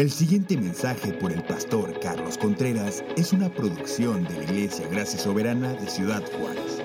[0.00, 5.18] El siguiente mensaje por el pastor Carlos Contreras es una producción de la Iglesia Gracia
[5.18, 6.82] Soberana de Ciudad Juárez.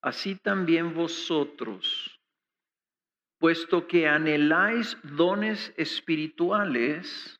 [0.01, 2.19] Así también vosotros,
[3.39, 7.39] puesto que anheláis dones espirituales,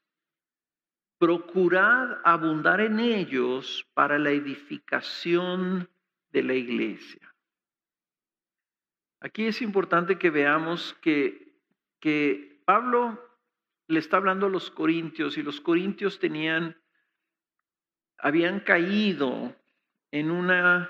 [1.21, 5.88] procurad abundar en ellos para la edificación
[6.31, 7.31] de la iglesia.
[9.20, 11.59] Aquí es importante que veamos que,
[11.99, 13.23] que Pablo
[13.85, 16.81] le está hablando a los corintios y los corintios tenían,
[18.17, 19.55] habían caído
[20.09, 20.90] en una,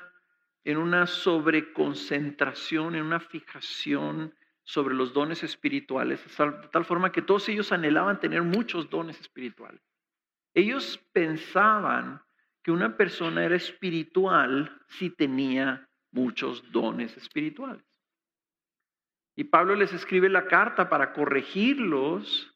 [0.63, 7.49] en una sobreconcentración, en una fijación sobre los dones espirituales, de tal forma que todos
[7.49, 9.90] ellos anhelaban tener muchos dones espirituales.
[10.53, 12.21] Ellos pensaban
[12.63, 17.83] que una persona era espiritual si tenía muchos dones espirituales.
[19.35, 22.53] Y Pablo les escribe la carta para corregirlos,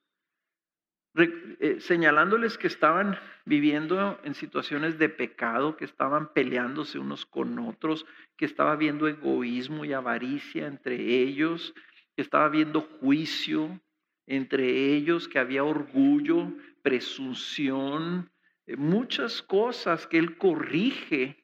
[1.15, 8.05] eh, señalándoles que estaban viviendo en situaciones de pecado, que estaban peleándose unos con otros,
[8.35, 11.73] que estaba habiendo egoísmo y avaricia entre ellos,
[12.15, 13.79] que estaba habiendo juicio
[14.27, 18.31] entre ellos, que había orgullo, presunción,
[18.65, 21.43] eh, muchas cosas que él corrige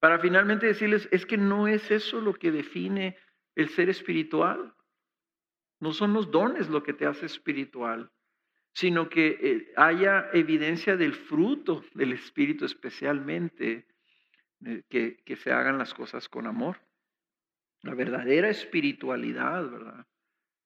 [0.00, 3.16] para finalmente decirles, es que no es eso lo que define
[3.54, 4.74] el ser espiritual.
[5.78, 8.10] No son los dones lo que te hace espiritual,
[8.72, 13.86] sino que eh, haya evidencia del fruto del Espíritu especialmente,
[14.64, 16.80] eh, que, que se hagan las cosas con amor.
[17.82, 20.06] La verdadera espiritualidad, ¿verdad?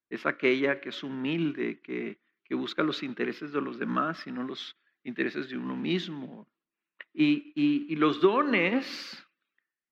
[0.09, 4.43] Es aquella que es humilde, que, que busca los intereses de los demás y no
[4.43, 6.47] los intereses de uno mismo.
[7.13, 9.25] Y, y, los dones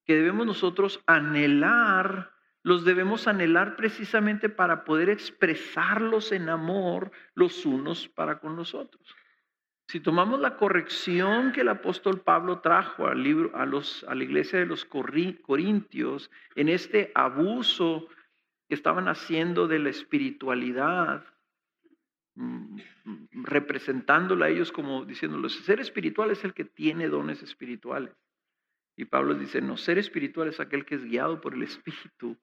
[0.06, 8.08] que debemos nosotros anhelar, los debemos anhelar precisamente para poder expresarlos en amor los unos
[8.08, 9.16] para con los otros.
[9.88, 14.24] Si tomamos la corrección que el apóstol Pablo trajo al libro, a, los, a la
[14.24, 18.08] iglesia de los corintios en este abuso
[18.68, 21.26] que estaban haciendo de la espiritualidad,
[22.36, 28.14] Mm, mm, representándola a ellos como diciéndoles, ser espiritual es el que tiene dones espirituales.
[28.98, 32.38] Y Pablo dice, no, ser espiritual es aquel que es guiado por el Espíritu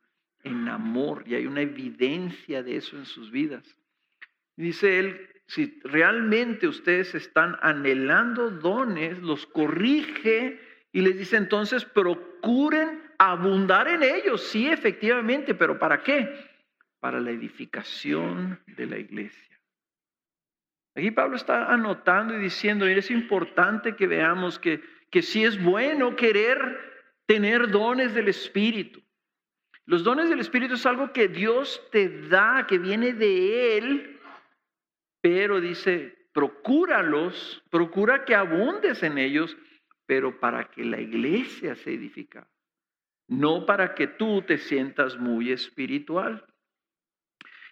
[0.44, 3.64] en amor, y hay una evidencia de eso en sus vidas.
[4.56, 10.58] Dice él, si realmente ustedes están anhelando dones, los corrige
[10.90, 16.28] y les dice entonces, procuren abundar en ellos, sí, efectivamente, pero ¿para qué?
[16.98, 19.60] Para la edificación de la iglesia.
[20.96, 26.16] Aquí Pablo está anotando y diciendo, es importante que veamos que, que sí es bueno
[26.16, 26.78] querer
[27.26, 29.00] tener dones del Espíritu.
[29.86, 34.20] Los dones del Espíritu es algo que Dios te da, que viene de Él,
[35.20, 39.56] pero dice, procúralos, procura que abundes en ellos,
[40.06, 42.40] pero para que la iglesia se edifique,
[43.32, 46.44] no para que tú te sientas muy espiritual.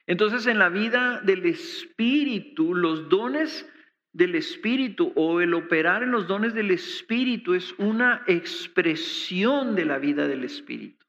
[0.06, 3.69] Entonces en la vida del Espíritu, los dones
[4.12, 9.98] del Espíritu o el operar en los dones del Espíritu es una expresión de la
[9.98, 11.06] vida del Espíritu.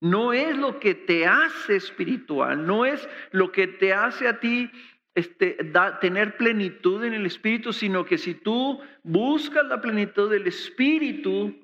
[0.00, 4.70] No es lo que te hace espiritual, no es lo que te hace a ti
[5.14, 5.56] este,
[6.00, 11.54] tener plenitud en el Espíritu, sino que si tú buscas la plenitud del Espíritu,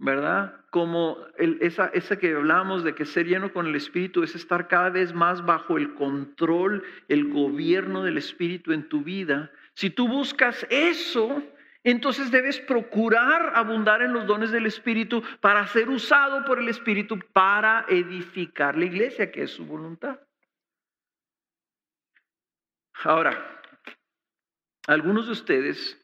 [0.00, 0.54] ¿verdad?
[0.70, 4.88] Como esa, esa que hablamos de que ser lleno con el Espíritu es estar cada
[4.88, 9.52] vez más bajo el control, el gobierno del Espíritu en tu vida.
[9.74, 11.42] Si tú buscas eso,
[11.84, 17.18] entonces debes procurar abundar en los dones del Espíritu para ser usado por el Espíritu
[17.34, 20.18] para edificar la iglesia, que es su voluntad.
[23.04, 23.60] Ahora,
[24.86, 25.99] algunos de ustedes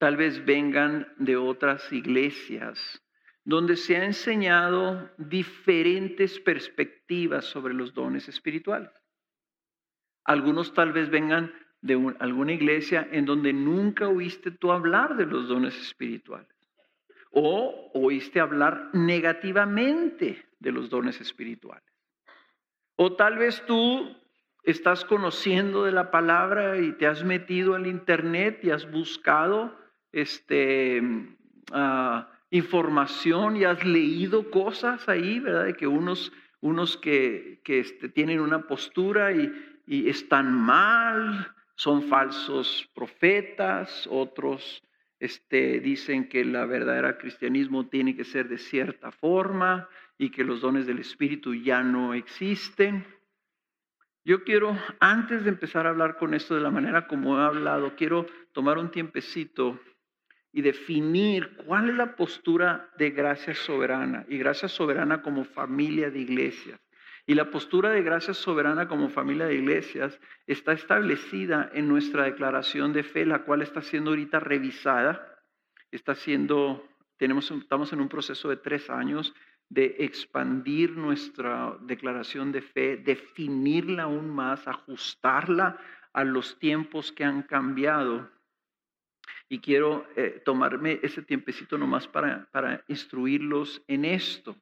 [0.00, 3.02] tal vez vengan de otras iglesias
[3.44, 8.90] donde se ha enseñado diferentes perspectivas sobre los dones espirituales.
[10.24, 11.52] Algunos tal vez vengan
[11.82, 16.48] de alguna iglesia en donde nunca oíste tú hablar de los dones espirituales
[17.32, 21.84] o oíste hablar negativamente de los dones espirituales.
[22.96, 24.16] O tal vez tú
[24.62, 29.78] estás conociendo de la palabra y te has metido al internet y has buscado
[30.12, 31.00] este,
[31.72, 35.64] uh, información y has leído cosas ahí, ¿verdad?
[35.66, 39.52] De que unos, unos que, que este, tienen una postura y,
[39.86, 44.82] y, están mal, son falsos profetas, otros
[45.20, 50.60] este, dicen que la verdadera cristianismo tiene que ser de cierta forma y que los
[50.60, 53.06] dones del Espíritu ya no existen.
[54.24, 57.94] Yo quiero, antes de empezar a hablar con esto de la manera como he hablado,
[57.96, 59.78] quiero tomar un tiempecito
[60.52, 66.20] y definir cuál es la postura de gracia soberana y gracia soberana como familia de
[66.20, 66.80] iglesias.
[67.26, 72.92] Y la postura de gracia soberana como familia de iglesias está establecida en nuestra declaración
[72.92, 75.38] de fe, la cual está siendo ahorita revisada.
[75.92, 76.88] Está siendo,
[77.18, 79.32] tenemos, estamos en un proceso de tres años
[79.68, 85.78] de expandir nuestra declaración de fe, definirla aún más, ajustarla
[86.12, 88.28] a los tiempos que han cambiado
[89.50, 94.56] y quiero eh, tomarme ese tiempecito nomás para, para instruirlos en esto.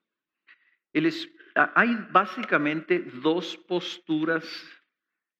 [1.75, 4.44] hay básicamente dos posturas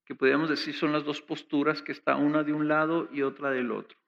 [0.05, 3.51] que podríamos decir son las dos posturas que está una de un lado y otra
[3.51, 3.99] del otro.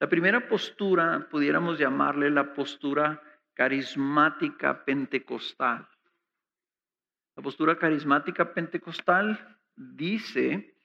[0.00, 3.22] La primera postura pudiéramos llamarle la postura
[3.54, 5.88] carismática pentecostal.
[7.36, 10.76] La postura carismática pentecostal dice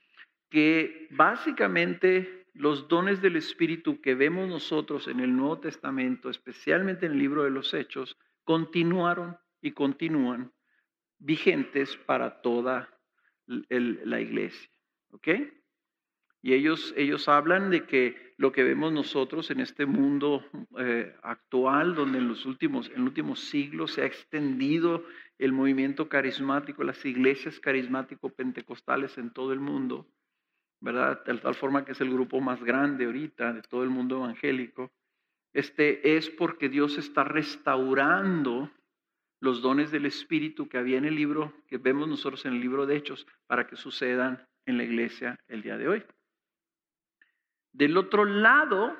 [0.50, 7.14] que básicamente los dones del Espíritu que vemos nosotros en el Nuevo Testamento, especialmente en
[7.14, 10.52] el libro de los Hechos, continuaron y continúan
[11.20, 12.90] vigentes para toda
[13.48, 14.70] la iglesia.
[15.12, 15.30] ¿Ok?
[16.42, 20.46] Y ellos, ellos hablan de que lo que vemos nosotros en este mundo
[20.80, 25.06] eh, actual, donde en los últimos, en los últimos siglos se ha extendido
[25.38, 30.10] el movimiento carismático, las iglesias carismático-pentecostales en todo el mundo,
[30.81, 31.24] ¿verdad?
[31.26, 34.92] De tal forma que es el grupo más grande ahorita de todo el mundo evangélico.
[35.54, 38.72] Este es porque Dios está restaurando
[39.42, 42.86] los dones del Espíritu que había en el libro, que vemos nosotros en el libro
[42.86, 46.04] de Hechos, para que sucedan en la iglesia el día de hoy.
[47.72, 48.98] Del otro lado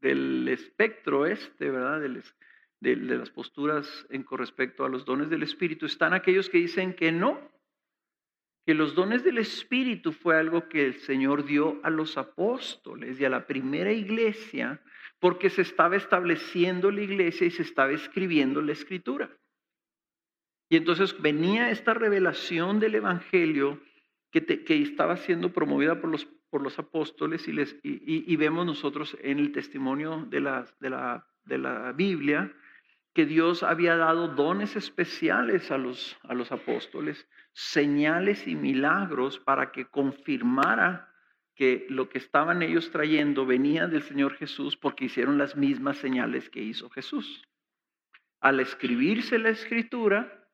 [0.00, 2.00] del espectro este, ¿verdad?
[2.00, 2.22] De,
[2.80, 6.94] de las posturas en con respecto a los dones del Espíritu, están aquellos que dicen
[6.94, 7.50] que no,
[8.68, 13.24] que los dones del Espíritu fue algo que el Señor dio a los apóstoles y
[13.24, 14.82] a la primera iglesia
[15.18, 19.34] porque se estaba estableciendo la iglesia y se estaba escribiendo la escritura.
[20.68, 23.80] Y entonces venía esta revelación del Evangelio
[24.30, 29.16] que, que estaba siendo promovida por los, por los apóstoles y, les, y, vemos nosotros
[29.22, 32.54] en el testimonio de la, de la, de la Biblia
[33.14, 39.72] que Dios había dado dones especiales a los, a los apóstoles, señales y milagros para
[39.72, 41.12] que confirmara
[41.54, 46.48] que lo que estaban ellos trayendo venía del Señor Jesús porque hicieron las mismas señales
[46.50, 47.42] que hizo Jesús.
[48.40, 50.48] Al escribirse la escritura,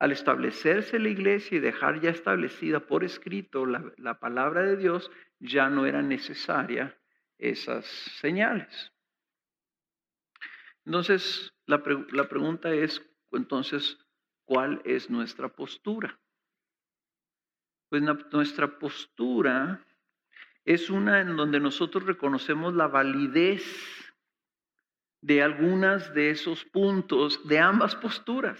[0.00, 5.10] al establecerse la iglesia y dejar ya establecida por escrito la, la palabra de Dios,
[5.38, 6.92] ya no eran necesarias
[7.38, 8.92] esas señales.
[10.88, 13.98] Entonces, la, pregunta es, entonces,
[14.46, 16.18] ¿cuál es nuestra postura?
[17.90, 18.02] Pues
[18.32, 19.84] nuestra postura
[20.64, 23.62] es una en donde nosotros reconocemos la validez
[25.20, 28.58] de algunas de esos puntos de ambas posturas.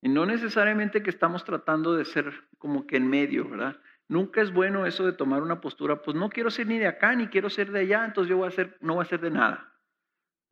[0.00, 3.78] Y no necesariamente que estamos tratando de ser como que en medio, ¿verdad?
[4.08, 7.14] Nunca es bueno eso de tomar una postura, pues no quiero ser ni de acá
[7.14, 9.30] ni quiero ser de allá, entonces yo voy a ser, no voy a ser de
[9.30, 9.73] nada.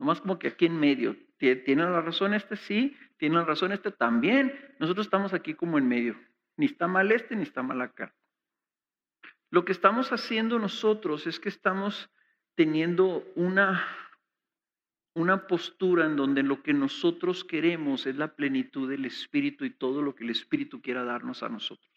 [0.03, 1.15] Nomás como que aquí en medio.
[1.37, 2.57] ¿Tiene la razón este?
[2.57, 2.93] Sí.
[3.15, 3.89] ¿Tiene la razón este?
[3.89, 4.53] También.
[4.77, 6.19] Nosotros estamos aquí como en medio.
[6.57, 8.13] Ni está mal este, ni está mal acá.
[9.49, 12.09] Lo que estamos haciendo nosotros es que estamos
[12.53, 13.87] teniendo una,
[15.13, 20.01] una postura en donde lo que nosotros queremos es la plenitud del Espíritu y todo
[20.01, 21.89] lo que el Espíritu quiera darnos a nosotros.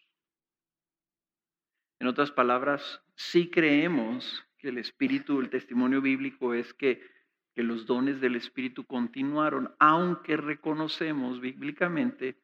[1.99, 7.16] En otras palabras, sí creemos que el Espíritu, el testimonio bíblico es que
[7.57, 12.37] que los dones del Espíritu continuaron, aunque reconocemos bíblicamente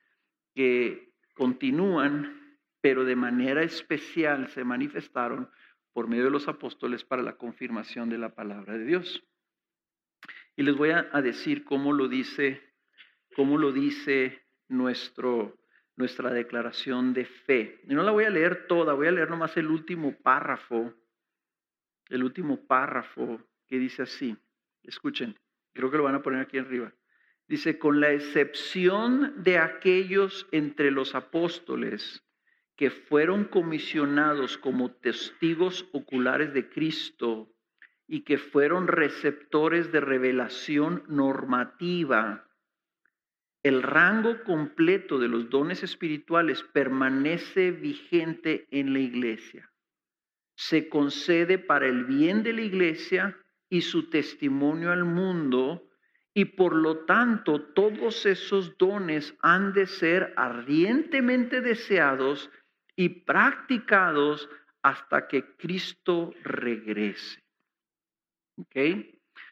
[0.54, 5.50] que continúan, pero de manera especial se manifestaron
[5.92, 9.22] por medio de los apóstoles para la confirmación de la palabra de Dios.
[10.56, 12.62] Y les voy a, decir cómo lo dice,
[13.36, 15.58] cómo lo dice nuestro,
[15.94, 17.82] nuestra declaración de fe.
[17.86, 20.94] Y no la voy a leer toda, voy a leer nomás el último párrafo,
[22.08, 24.34] el último párrafo que dice así.
[24.82, 25.38] Escuchen,
[25.72, 26.92] creo que lo van a poner aquí arriba.
[27.48, 32.24] Dice, con la excepción de aquellos entre los apóstoles
[32.76, 37.52] que fueron comisionados como testigos oculares de Cristo
[38.06, 42.48] y que fueron receptores de revelación normativa,
[43.62, 49.70] el rango completo de los dones espirituales permanece vigente en la iglesia.
[50.56, 53.38] Se concede para el bien de la iglesia
[53.72, 55.88] y su testimonio al mundo,
[56.34, 62.50] y por lo tanto todos esos dones han de ser ardientemente deseados
[62.96, 64.46] y practicados
[64.82, 67.42] hasta que Cristo regrese.
[68.58, 68.76] ¿Ok?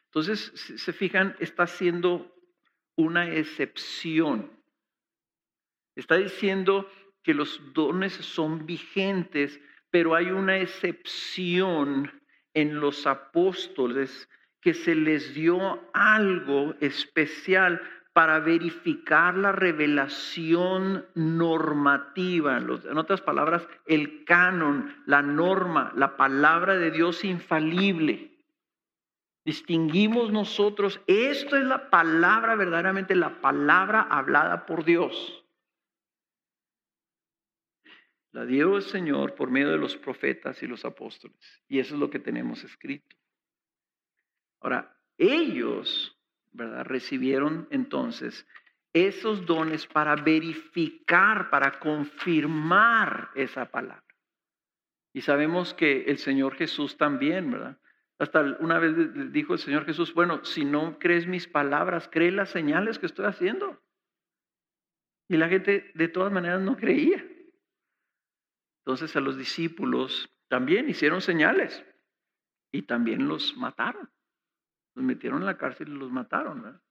[0.04, 2.36] Entonces, se fijan, está haciendo
[2.96, 4.52] una excepción.
[5.96, 6.86] Está diciendo
[7.22, 9.58] que los dones son vigentes,
[9.88, 12.19] pero hay una excepción
[12.54, 14.28] en los apóstoles
[14.61, 17.80] que se les dio algo especial
[18.12, 26.90] para verificar la revelación normativa, en otras palabras, el canon, la norma, la palabra de
[26.90, 28.30] Dios infalible.
[29.45, 35.39] Distinguimos nosotros, esto es la palabra, verdaderamente la palabra hablada por Dios.
[38.32, 41.37] La dio el Señor por medio de los profetas y los apóstoles.
[41.68, 43.16] Y eso es lo que tenemos escrito.
[44.60, 46.16] Ahora, ellos,
[46.52, 46.84] ¿verdad?
[46.84, 48.46] Recibieron entonces
[48.92, 54.04] esos dones para verificar, para confirmar esa palabra.
[55.12, 57.78] Y sabemos que el Señor Jesús también, ¿verdad?
[58.18, 62.50] Hasta una vez dijo el Señor Jesús, bueno, si no crees mis palabras, cree las
[62.50, 63.82] señales que estoy haciendo.
[65.28, 67.25] Y la gente de todas maneras no creía.
[68.90, 71.85] Entonces a los discípulos también hicieron señales
[72.73, 74.11] y también los mataron.
[74.97, 76.82] Los metieron en la cárcel y los mataron.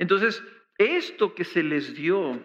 [0.00, 0.42] Entonces,
[0.78, 2.44] esto que se les dio,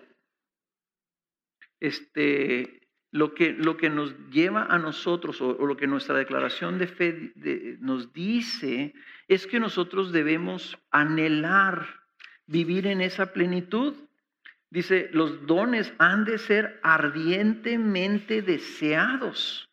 [1.80, 6.86] este, lo que, lo que nos lleva a nosotros, o, lo que nuestra declaración de
[6.86, 7.34] fe
[7.80, 8.94] nos dice,
[9.28, 12.04] es que nosotros debemos anhelar
[12.46, 13.96] vivir en esa plenitud.
[14.70, 19.70] Dice, los dones han de ser ardientemente deseados.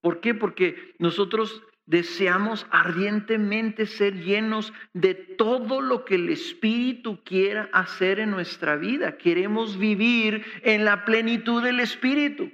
[0.00, 0.34] ¿Por qué?
[0.34, 8.30] Porque nosotros deseamos ardientemente ser llenos de todo lo que el Espíritu quiera hacer en
[8.30, 9.18] nuestra vida.
[9.18, 12.50] Queremos vivir en la plenitud del Espíritu.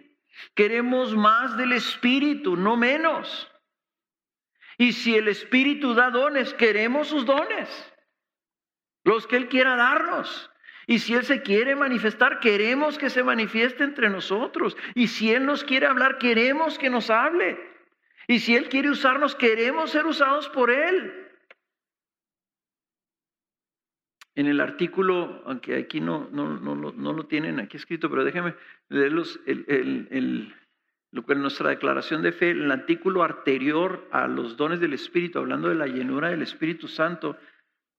[0.55, 3.51] Queremos más del Espíritu, no menos.
[4.79, 7.69] Y si el Espíritu da dones, queremos sus dones,
[9.05, 10.51] los que Él quiera darnos.
[10.89, 14.75] Y si Él se quiere manifestar, queremos que se manifieste entre nosotros.
[14.95, 17.61] Y si Él nos quiere hablar, queremos que nos hable.
[18.27, 21.13] Y si Él quiere usarnos, queremos ser usados por Él.
[24.35, 28.55] En el artículo, aunque aquí no, no, no, lo tienen aquí escrito, pero déjenme
[28.89, 29.67] leerlos, el,
[30.11, 30.55] el,
[31.11, 35.69] lo que nuestra declaración de fe, el artículo anterior a los dones del Espíritu, hablando
[35.69, 37.37] de la llenura del Espíritu Santo,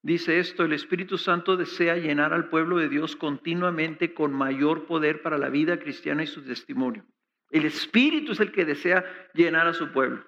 [0.01, 5.21] dice esto, el Espíritu Santo desea llenar al pueblo de Dios continuamente con mayor poder
[5.21, 7.05] para la vida cristiana y su testimonio.
[7.51, 9.03] El Espíritu es el que desea
[9.33, 10.25] llenar a su pueblo.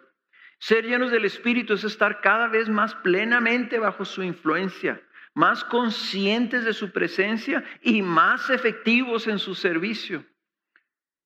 [0.59, 5.01] Ser llenos del Espíritu es estar cada vez más plenamente bajo su influencia,
[5.33, 10.25] más conscientes de su presencia y más efectivos en su servicio.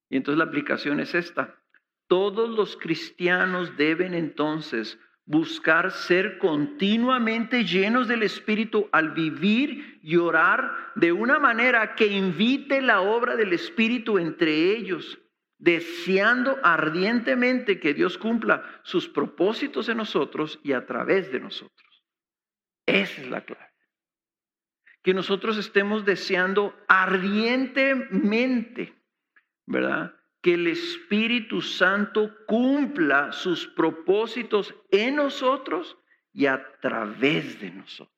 [0.10, 1.60] Y entonces la aplicación es esta.
[2.08, 10.72] Todos los cristianos deben entonces buscar ser continuamente llenos del Espíritu al vivir y orar
[10.96, 15.20] de una manera que invite la obra del Espíritu entre ellos
[15.58, 22.04] deseando ardientemente que Dios cumpla sus propósitos en nosotros y a través de nosotros.
[22.86, 23.64] Esa es la clave.
[25.02, 28.94] Que nosotros estemos deseando ardientemente,
[29.66, 30.14] ¿verdad?
[30.46, 35.98] Que el Espíritu Santo cumpla sus propósitos en nosotros
[36.34, 38.12] y a través de nosotros.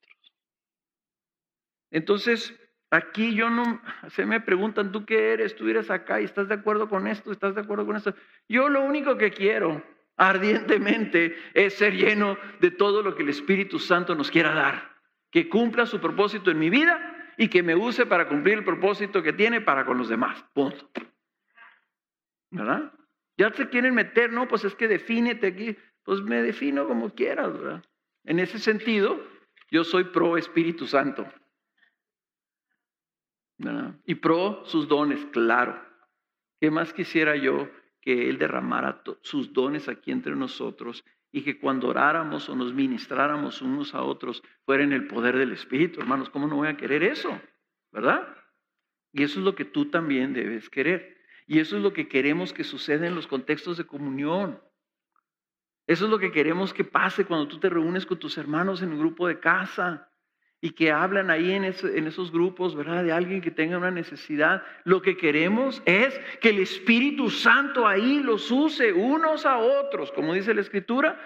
[1.89, 2.53] Entonces,
[2.89, 3.81] Aquí yo no,
[4.11, 5.57] se me preguntan, ¿tú qué eres?
[5.57, 7.33] ¿Tú eres acá y estás de acuerdo con esto?
[7.33, 8.15] ¿Estás de acuerdo con esto?
[8.47, 9.83] Yo lo único que quiero
[10.15, 14.95] ardientemente es ser lleno de todo lo que el Espíritu Santo nos quiera dar.
[15.31, 19.21] Que cumpla su propósito en mi vida y que me use para cumplir el propósito
[19.21, 20.45] que tiene para con los demás.
[20.53, 20.89] Punto.
[22.51, 22.93] ¿Verdad?
[23.37, 25.77] Ya te quieren meter, no, pues es que defínete aquí.
[26.03, 27.83] Pues me defino como quieras, ¿verdad?
[28.23, 29.21] En ese sentido,
[29.69, 31.27] yo soy pro Espíritu Santo.
[34.05, 35.81] Y pro sus dones, claro.
[36.59, 37.69] ¿Qué más quisiera yo
[38.01, 43.61] que Él derramara sus dones aquí entre nosotros y que cuando oráramos o nos ministráramos
[43.61, 46.29] unos a otros fuera en el poder del Espíritu, hermanos?
[46.29, 47.41] ¿Cómo no voy a querer eso?
[47.91, 48.27] ¿Verdad?
[49.11, 51.16] Y eso es lo que tú también debes querer.
[51.47, 54.61] Y eso es lo que queremos que suceda en los contextos de comunión.
[55.87, 58.91] Eso es lo que queremos que pase cuando tú te reúnes con tus hermanos en
[58.91, 60.11] un grupo de casa
[60.59, 63.05] y que hablan ahí en, esos grupos, ¿verdad?
[63.05, 64.63] De alguien que tenga una necesidad.
[64.83, 70.33] Lo que queremos es que el Espíritu Santo ahí los use unos a otros, como
[70.33, 71.17] dice la Escritura,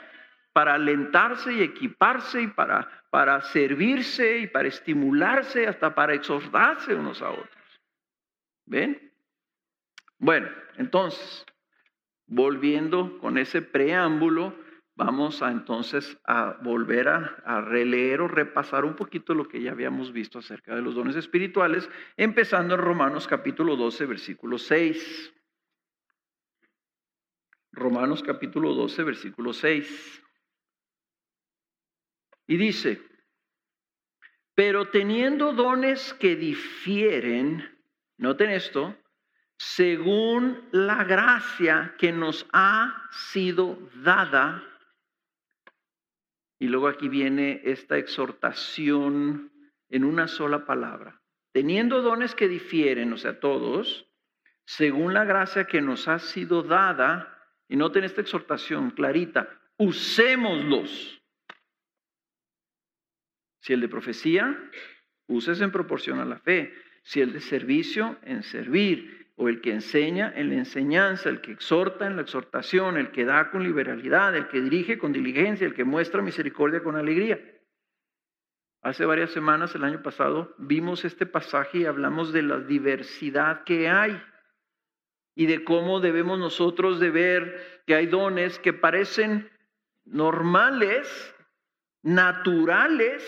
[0.54, 7.22] para alentarse y equiparse y para, para servirse y para estimularse, hasta para exhortarse unos
[7.24, 7.80] a otros.
[8.68, 9.11] ¿Ven?
[10.22, 11.44] Bueno, entonces,
[12.28, 14.56] volviendo con ese preámbulo,
[14.96, 20.14] vamos a entonces a volver a, releer o repasar un poquito lo que ya habíamos
[20.14, 25.34] visto acerca de los dones espirituales, empezando en Romanos capítulo 12, versículo 6.
[27.72, 30.24] Romanos capítulo 12, versículo 6.
[32.46, 33.02] Y dice,
[34.54, 37.84] pero teniendo dones que difieren,
[38.18, 39.01] noten esto,
[39.62, 44.64] según la gracia que nos ha sido dada,
[46.58, 49.52] y luego aquí viene esta exhortación
[49.90, 54.08] en una sola palabra, teniendo dones que difieren, o sea, todos,
[54.66, 57.38] según la gracia que nos ha sido dada,
[57.70, 61.22] y noten esta exhortación clarita, usémoslos
[63.60, 64.58] si el de profecía,
[65.28, 66.74] uses en proporción a la fe.
[67.04, 69.21] Si el de servicio, en servir.
[69.36, 71.30] O el que enseña, en la enseñanza.
[71.30, 72.98] El que exhorta, en la exhortación.
[72.98, 74.36] El que da con liberalidad.
[74.36, 75.66] El que dirige con diligencia.
[75.66, 77.40] El que muestra misericordia con alegría.
[78.82, 83.88] Hace varias semanas, el año pasado, vimos este pasaje y hablamos de la diversidad que
[83.88, 84.20] hay
[85.36, 89.50] y de cómo debemos nosotros de ver que hay dones que parecen
[90.04, 91.36] normales,
[92.02, 93.24] naturales,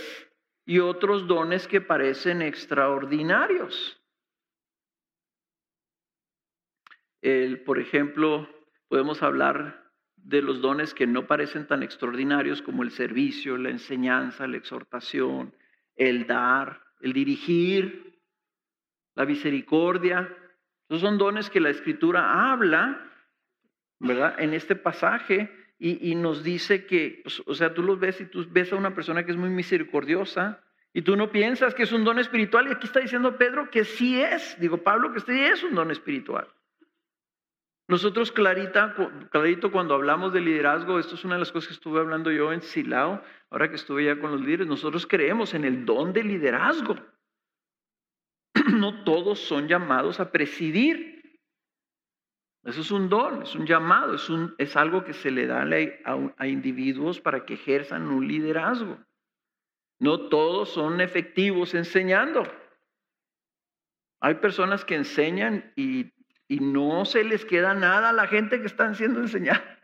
[0.65, 4.01] y otros dones que parecen extraordinarios.
[7.65, 8.49] Por ejemplo,
[8.89, 9.83] podemos hablar
[10.17, 15.53] de los dones que no parecen tan extraordinarios como el servicio, la enseñanza, la exhortación,
[15.95, 18.19] el dar, el dirigir,
[19.15, 20.35] la misericordia.
[20.89, 22.99] Esos son dones que la escritura habla,
[23.99, 24.39] ¿verdad?
[24.39, 25.49] En este pasaje
[25.79, 28.95] y, nos dice que, pues, o sea, tú los ves y tú ves a una
[28.95, 30.63] persona que es muy misericordiosa
[30.93, 32.67] y tú no piensas que es un don espiritual.
[32.67, 35.91] Y aquí está diciendo Pedro que sí es, digo Pablo, que sí es un don
[35.91, 36.47] espiritual.
[37.87, 38.95] Nosotros, clarita,
[39.29, 42.53] clarito, cuando hablamos de liderazgo, esto es una de las cosas que estuve hablando yo
[42.53, 46.23] en Silao, ahora que estuve ya con los líderes, nosotros creemos en el don de
[46.23, 46.95] liderazgo.
[48.73, 51.13] No todos son llamados a presidir.
[52.63, 54.15] Eso es un don, es un llamado,
[54.57, 55.67] es, algo que se le da
[56.37, 58.97] a individuos para que ejerzan un liderazgo.
[59.99, 62.43] No todos son efectivos enseñando.
[64.21, 66.13] Hay personas que enseñan y,
[66.55, 69.79] y, no se les queda nada a la gente que están siendo enseñada.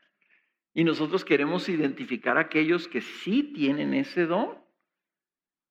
[0.74, 4.58] Y nosotros queremos identificar a aquellos que sí tienen ese don.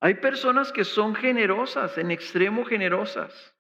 [0.01, 3.55] Hay personas que son generosas, en extremo generosas.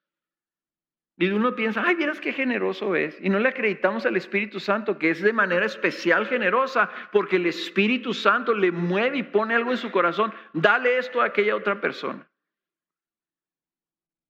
[1.16, 3.18] Y uno piensa, ay, vieras qué generoso es.
[3.20, 7.46] Y no le acreditamos al Espíritu Santo que es de manera especial generosa, porque el
[7.46, 10.32] Espíritu Santo le mueve y pone algo en su corazón.
[10.52, 12.30] Dale esto a aquella otra persona.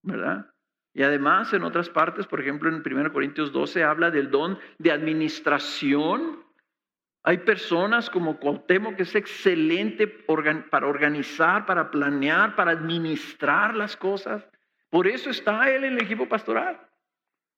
[0.03, 0.51] ¿Verdad?
[0.99, 4.91] Y además en otras partes, por ejemplo en 1 Corintios 12 habla del don de
[4.91, 6.43] administración.
[7.23, 14.45] Hay personas como Cuauhtémoc que es excelente para organizar, para planear, para administrar las cosas.
[14.91, 16.81] Por eso está él en el equipo pastoral.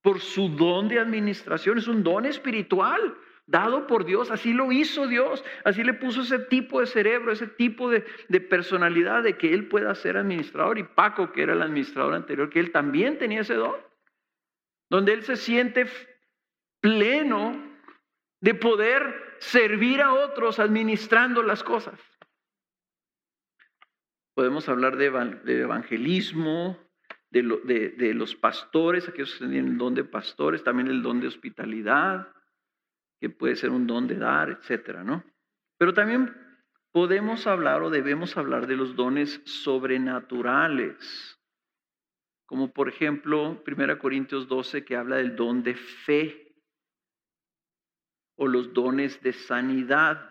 [0.03, 1.79] Por su don de administración.
[1.79, 3.17] Es un don espiritual
[3.51, 4.31] dado por Dios.
[4.31, 5.45] Así lo hizo Dios.
[5.65, 8.01] Así le puso ese tipo de cerebro, ese tipo de,
[8.41, 10.79] personalidad de que él pueda ser administrador.
[10.79, 13.77] Y Paco, que era el administrador anterior, que él también tenía ese don.
[14.89, 15.87] Donde él se siente
[16.81, 17.61] pleno
[18.41, 22.01] de poder servir a otros administrando las cosas.
[24.35, 26.79] Podemos hablar de evangelismo,
[27.31, 32.29] de, los pastores, aquellos que tienen el don de pastores, también el don de hospitalidad,
[33.21, 35.23] que puede ser un don de dar, etcétera, ¿no?
[35.79, 36.35] Pero también
[36.93, 41.39] podemos hablar o debemos hablar de los dones sobrenaturales,
[42.47, 46.51] como por ejemplo 1 Corintios 12 que habla del don de fe
[48.37, 50.31] o los dones de sanidad.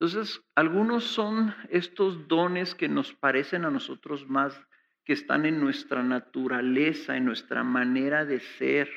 [0.00, 4.58] Entonces, algunos son estos dones que nos parecen a nosotros más
[5.04, 8.88] que están en nuestra naturaleza, en nuestra manera de ser,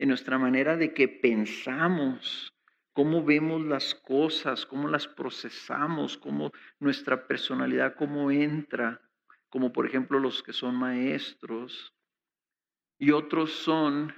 [0.00, 2.54] en nuestra manera de que pensamos,
[2.94, 8.98] cómo vemos las cosas, cómo las procesamos, cómo nuestra personalidad, cómo entra,
[9.50, 11.94] como por ejemplo los que son maestros.
[12.98, 14.14] Y otros son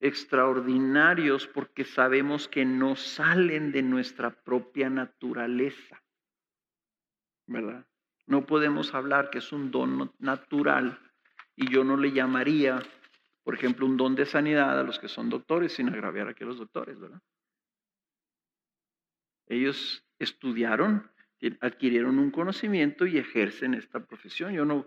[0.00, 6.02] extraordinarios porque sabemos que no salen de nuestra propia naturaleza.
[7.46, 7.86] ¿Verdad?
[8.26, 10.98] No podemos hablar que es un don natural
[11.54, 12.82] y yo no le llamaría,
[13.50, 16.46] por ejemplo, un don de sanidad a los que son doctores sin agraviar aquí a
[16.46, 17.20] los doctores, ¿verdad?
[19.48, 21.10] Ellos estudiaron,
[21.60, 24.52] adquirieron un conocimiento y ejercen esta profesión.
[24.52, 24.86] Yo no,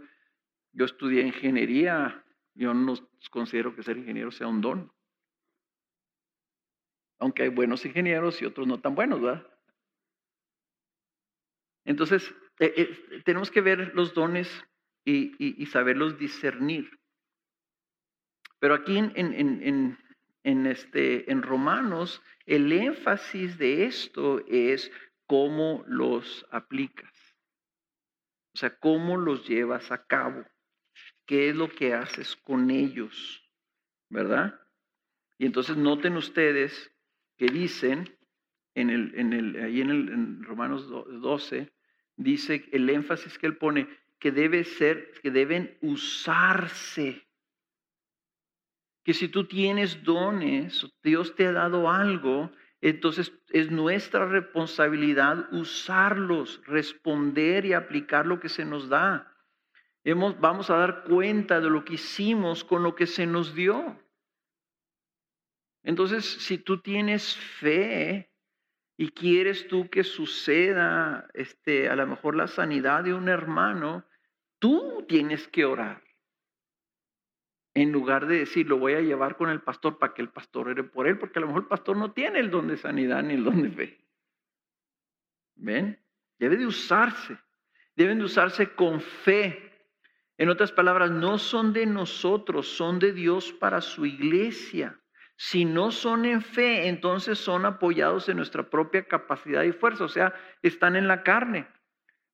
[0.72, 2.24] yo estudié ingeniería,
[2.54, 2.94] yo no
[3.32, 4.94] considero que ser ingeniero sea un don.
[7.20, 9.46] Aunque hay buenos ingenieros y otros no tan buenos, ¿verdad?
[11.84, 14.50] Entonces, eh, eh, tenemos que ver los dones
[15.04, 17.03] y, saberlos discernir.
[18.64, 19.98] Pero aquí en,
[20.44, 24.90] en, este, en Romanos, el énfasis de esto es
[25.26, 27.14] cómo los aplicas.
[28.56, 30.46] O sea, cómo los llevas a cabo.
[31.26, 33.44] ¿Qué es lo que haces con ellos?
[34.10, 34.58] ¿Verdad?
[35.38, 36.90] Y entonces noten ustedes
[37.36, 38.18] que dicen
[38.76, 41.70] en el, en el, ahí en, el, en Romanos 12,
[42.16, 47.28] dice el énfasis que él pone que debe ser, que deben usarse.
[49.04, 56.62] Que si tú tienes dones, Dios te ha dado algo, entonces es nuestra responsabilidad usarlos,
[56.66, 59.30] responder y aplicar lo que se nos da.
[60.06, 64.00] Vamos a dar cuenta de lo que hicimos con lo que se nos dio.
[65.84, 68.34] Entonces, si tú tienes fe,
[68.98, 74.06] y quieres tú que suceda este, a lo mejor la sanidad de un hermano,
[74.60, 76.04] tú tienes que orar.
[77.76, 80.70] En lugar de decir, lo voy a llevar con el pastor para que el pastor
[80.70, 83.24] ore por él, porque a lo mejor el pastor no tiene el don de sanidad
[83.24, 84.00] ni el don de fe.
[85.56, 86.00] ¿Ven?
[86.38, 87.38] Debe de usarse.
[87.96, 89.72] Deben de usarse con fe.
[90.38, 95.00] En otras palabras, no son de nosotros, son de Dios para su iglesia.
[95.36, 100.10] Si no son en fe, entonces son apoyados en nuestra propia capacidad y fuerza, o
[100.10, 101.68] sea, están en la carne.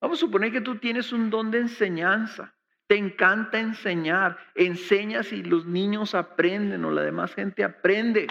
[0.00, 2.54] Vamos a suponer que tú tienes un don de enseñanza,
[2.90, 8.26] te encanta enseñar, enseñas y los niños aprenden o la demás gente aprende.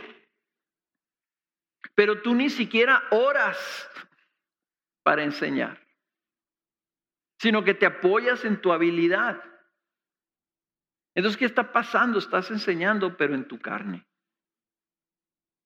[1.95, 3.57] Pero tú ni siquiera oras
[5.01, 5.81] para enseñar,
[7.37, 9.41] sino que te apoyas en tu habilidad.
[11.15, 12.19] Entonces, ¿qué está pasando?
[12.19, 14.05] Estás enseñando, pero en tu carne.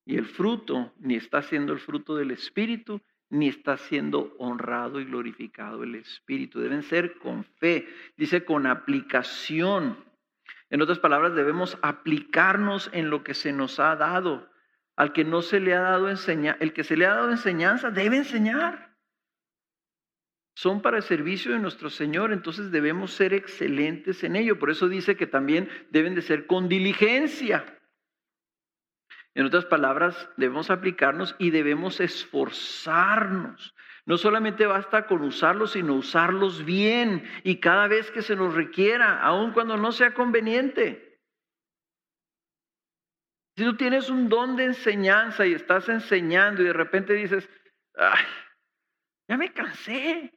[0.05, 3.01] Y el fruto ni está siendo el fruto del Espíritu,
[3.33, 6.59] ni está siendo honrado y glorificado el Espíritu.
[6.59, 9.97] Deben ser con fe, dice con aplicación.
[10.69, 14.51] En otras palabras, debemos aplicarnos en lo que se nos ha dado.
[14.95, 17.89] Al que no se le ha dado enseñanza, el que se le ha dado enseñanza
[17.89, 18.95] debe enseñar.
[20.53, 24.59] Son para el servicio de nuestro Señor, entonces debemos ser excelentes en ello.
[24.59, 27.65] Por eso dice que también deben de ser con diligencia.
[29.35, 33.73] En otras palabras, debemos aplicarnos y debemos esforzarnos.
[34.05, 39.21] No solamente basta con usarlos, sino usarlos bien y cada vez que se nos requiera,
[39.21, 41.19] aun cuando no sea conveniente.
[43.55, 47.49] Si tú tienes un don de enseñanza y estás enseñando y de repente dices,
[47.95, 48.25] Ay,
[49.29, 50.33] ya me cansé.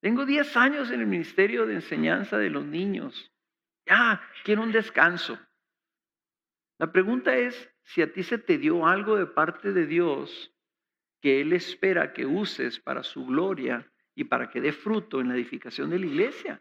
[0.00, 3.32] Tengo 10 años en el ministerio de enseñanza de los niños.
[3.86, 5.38] Ya, quiero un descanso.
[6.78, 10.52] La pregunta es si a ti se te dio algo de parte de Dios
[11.20, 15.34] que Él espera que uses para su gloria y para que dé fruto en la
[15.34, 16.60] edificación de la iglesia.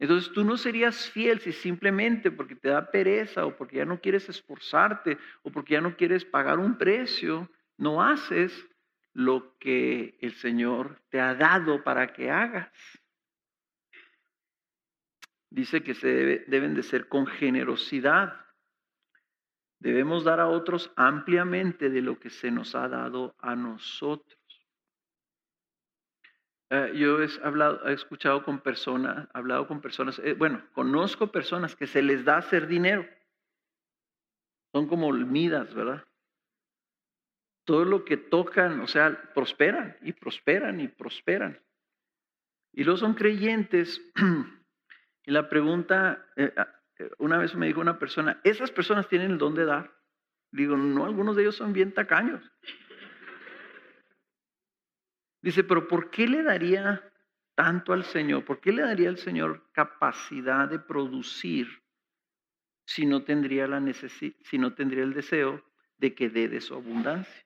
[0.00, 4.00] Entonces tú no serías fiel si simplemente porque te da pereza o porque ya no
[4.00, 8.68] quieres esforzarte o porque ya no quieres pagar un precio, no haces
[9.12, 12.70] lo que el Señor te ha dado para que hagas.
[15.50, 18.47] Dice que se deben de ser con generosidad.
[19.80, 24.38] Debemos dar a otros ampliamente de lo que se nos ha dado a nosotros.
[26.70, 32.02] Eh, yo he, escuchado con personas, hablado con personas, eh, bueno, conozco personas que se
[32.02, 33.08] les da hacer dinero.
[34.72, 36.04] Son como midas, ¿verdad?
[37.64, 41.58] Todo lo que tocan, o sea, prosperan y prosperan y prosperan.
[42.72, 44.00] Y luego son creyentes.
[45.24, 46.52] y la pregunta, eh,
[47.18, 49.94] una vez me dijo una persona, esas personas tienen el don de dar.
[50.50, 52.42] Digo, no, algunos de ellos son bien tacaños.
[55.42, 57.12] Dice, pero ¿por qué le daría
[57.54, 58.44] tanto al Señor?
[58.44, 61.68] ¿Por qué le daría al Señor capacidad de producir
[62.86, 65.64] si no tendría, la si no tendría el deseo
[65.98, 67.44] de que dé de su abundancia?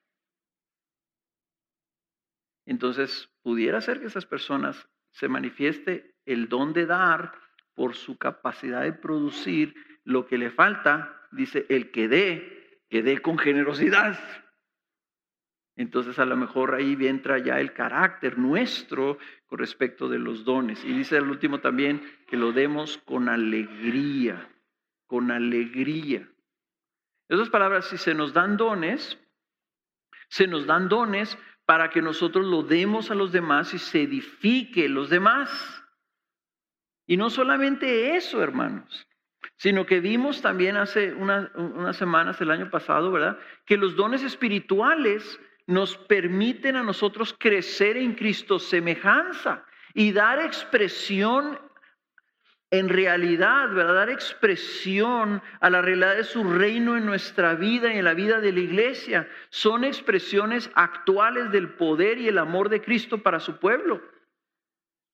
[2.65, 7.42] Entonces, pudiera ser que esas personas se manifieste el don de dar
[7.75, 13.21] por su capacidad de producir lo que le falta, dice, el que dé, que dé
[13.21, 14.19] con generosidad.
[15.77, 20.85] Entonces a lo mejor ahí entra ya el carácter nuestro con respecto de los dones.
[20.85, 24.49] Y dice al último también que lo demos con alegría,
[25.07, 26.29] con alegría.
[27.31, 29.19] Otras palabras, si se nos dan dones,
[30.29, 34.89] se nos dan dones para que nosotros lo demos a los demás y se edifique
[34.89, 35.82] los demás.
[37.07, 39.07] Y no solamente eso, hermanos,
[39.57, 43.39] sino que vimos también hace unas semanas, el año pasado, ¿verdad?
[43.67, 51.59] Que los dones espirituales nos permiten a nosotros crecer en Cristo semejanza y dar expresión
[52.71, 53.95] en realidad, ¿verdad?
[53.95, 58.41] Dar expresión a la realidad de su reino en nuestra vida y en la vida
[58.41, 59.29] de la iglesia.
[59.51, 64.01] Son expresiones actuales del poder y el amor de Cristo para su pueblo.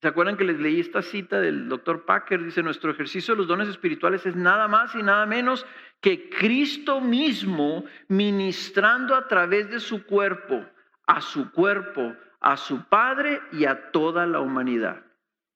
[0.01, 2.45] ¿Se acuerdan que les leí esta cita del doctor Packer?
[2.45, 5.67] Dice, nuestro ejercicio de los dones espirituales es nada más y nada menos
[6.01, 10.65] que Cristo mismo ministrando a través de su cuerpo,
[11.07, 15.03] a su cuerpo, a su Padre y a toda la humanidad.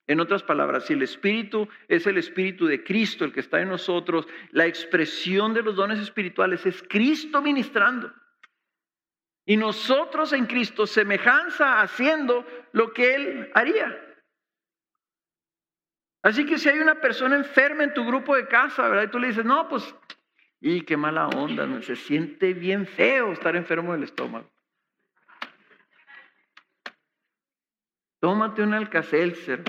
[0.08, 3.68] En otras palabras, si el Espíritu es el Espíritu de Cristo, el que está en
[3.68, 8.12] nosotros, la expresión de los dones espirituales es Cristo ministrando.
[9.46, 14.11] Y nosotros en Cristo, semejanza haciendo lo que Él haría.
[16.22, 19.04] Así que si hay una persona enferma en tu grupo de casa, ¿verdad?
[19.04, 19.94] Y tú le dices, no, pues,
[20.60, 24.48] y qué mala onda, se siente bien feo estar enfermo del estómago.
[28.20, 29.64] Tómate un alcacelser.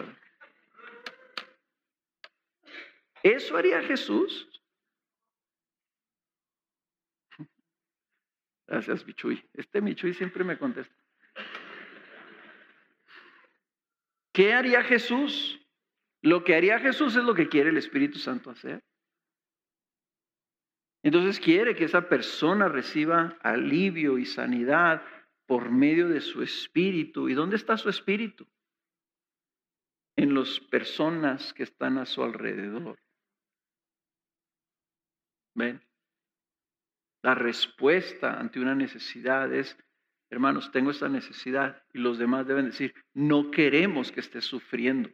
[3.24, 4.48] ¿Eso haría Jesús?
[8.68, 9.44] Gracias, Michuy.
[9.54, 10.96] Este Michuy siempre me contesta.
[14.32, 15.63] ¿Qué haría Jesús?
[16.24, 18.82] Lo que haría Jesús es lo que quiere el Espíritu Santo hacer.
[21.04, 25.04] Entonces quiere que esa persona reciba alivio y sanidad
[25.46, 27.28] por medio de su espíritu.
[27.28, 28.48] ¿Y dónde está su espíritu?
[30.16, 32.98] En las personas que están a su alrededor.
[35.56, 35.86] ¿Ven?
[37.22, 39.78] La respuesta ante una necesidad es,
[40.30, 45.10] hermanos, tengo esta necesidad y los demás deben decir, no queremos que estés sufriendo.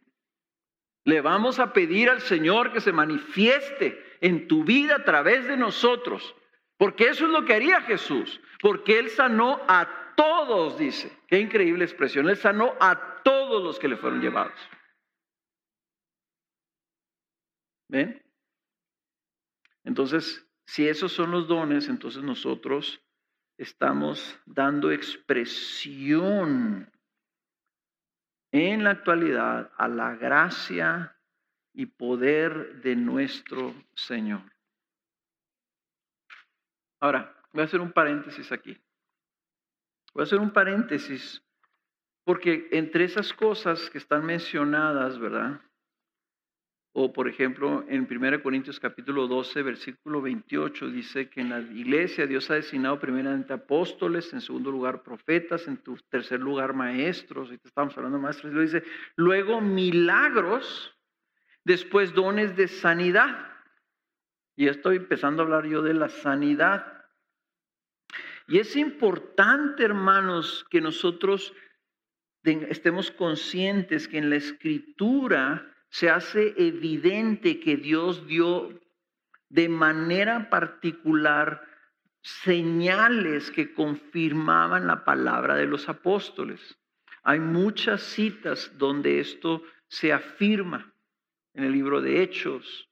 [1.06, 5.58] Le vamos a pedir al Señor que se manifieste en tu vida a través de
[5.58, 6.36] nosotros,
[6.78, 11.18] porque eso es lo que haría Jesús, porque Él sanó a todos, dice.
[11.28, 12.28] Qué increíble expresión.
[12.28, 14.60] Él sanó a todos los que le fueron llevados.
[17.88, 18.22] ¿Ven?
[19.86, 23.02] Entonces, si esos son los dones, entonces nosotros
[23.58, 26.92] estamos dando expresión
[28.52, 31.16] en la actualidad a la gracia
[31.74, 34.42] y poder de nuestro Señor.
[37.00, 38.78] Ahora, voy a hacer un paréntesis aquí.
[40.14, 41.44] Voy a hacer un paréntesis
[42.24, 45.62] porque entre esas cosas que están mencionadas, ¿verdad?
[47.02, 52.28] O por ejemplo, en 1 Corintios capítulo 12, versículo 28, dice que en la iglesia
[52.28, 57.96] Dios ha designado primeramente apóstoles, en segundo lugar profetas, en tercer lugar maestros, ahorita estamos
[57.96, 58.84] hablando de maestros, y dice,
[59.16, 60.94] luego milagros,
[61.64, 63.48] después dones de sanidad.
[64.58, 67.06] Y estoy empezando a hablar yo de la sanidad.
[68.46, 71.54] Y es importante, hermanos, que nosotros
[72.44, 78.70] estemos conscientes que en la escritura se hace evidente que Dios dio
[79.50, 81.64] de manera particular
[82.22, 86.78] señales que confirmaban la palabra de los apóstoles.
[87.24, 90.94] Hay muchas citas donde esto se afirma
[91.54, 92.90] en el libro de Hechos,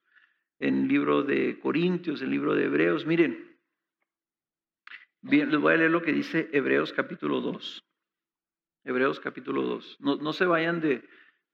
[0.60, 3.06] en el libro de Corintios, en el libro de Hebreos.
[3.06, 3.58] Miren,
[5.22, 7.86] bien, les voy a leer lo que dice Hebreos capítulo 2.
[8.86, 9.98] Hebreos capítulo 2.
[10.00, 11.08] No, no se vayan de,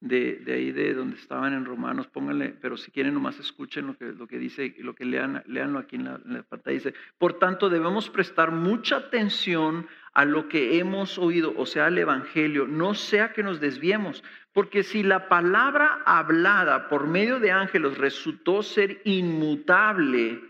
[0.03, 4.11] de, ahí de donde estaban en Romanos, pónganle, pero si quieren nomás escuchen lo que,
[4.11, 6.73] lo que dice, lo que lean, leanlo aquí en la, pantalla.
[6.73, 11.97] Dice, por tanto debemos prestar mucha atención a lo que hemos oído, o sea, al
[11.97, 17.97] Evangelio, no sea que nos desviemos, porque si la palabra hablada por medio de ángeles
[17.97, 20.41] resultó ser inmutable,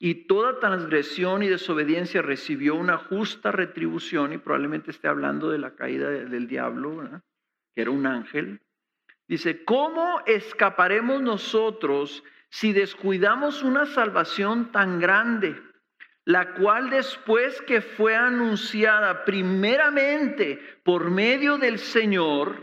[0.00, 5.76] y toda transgresión y desobediencia recibió una justa retribución, y probablemente esté hablando de la
[5.76, 7.08] caída del diablo,
[7.74, 8.60] que era un ángel,
[9.26, 15.60] Dice, ¿cómo escaparemos nosotros si descuidamos una salvación tan grande,
[16.24, 22.56] la cual después que fue anunciada primeramente por medio del Señor,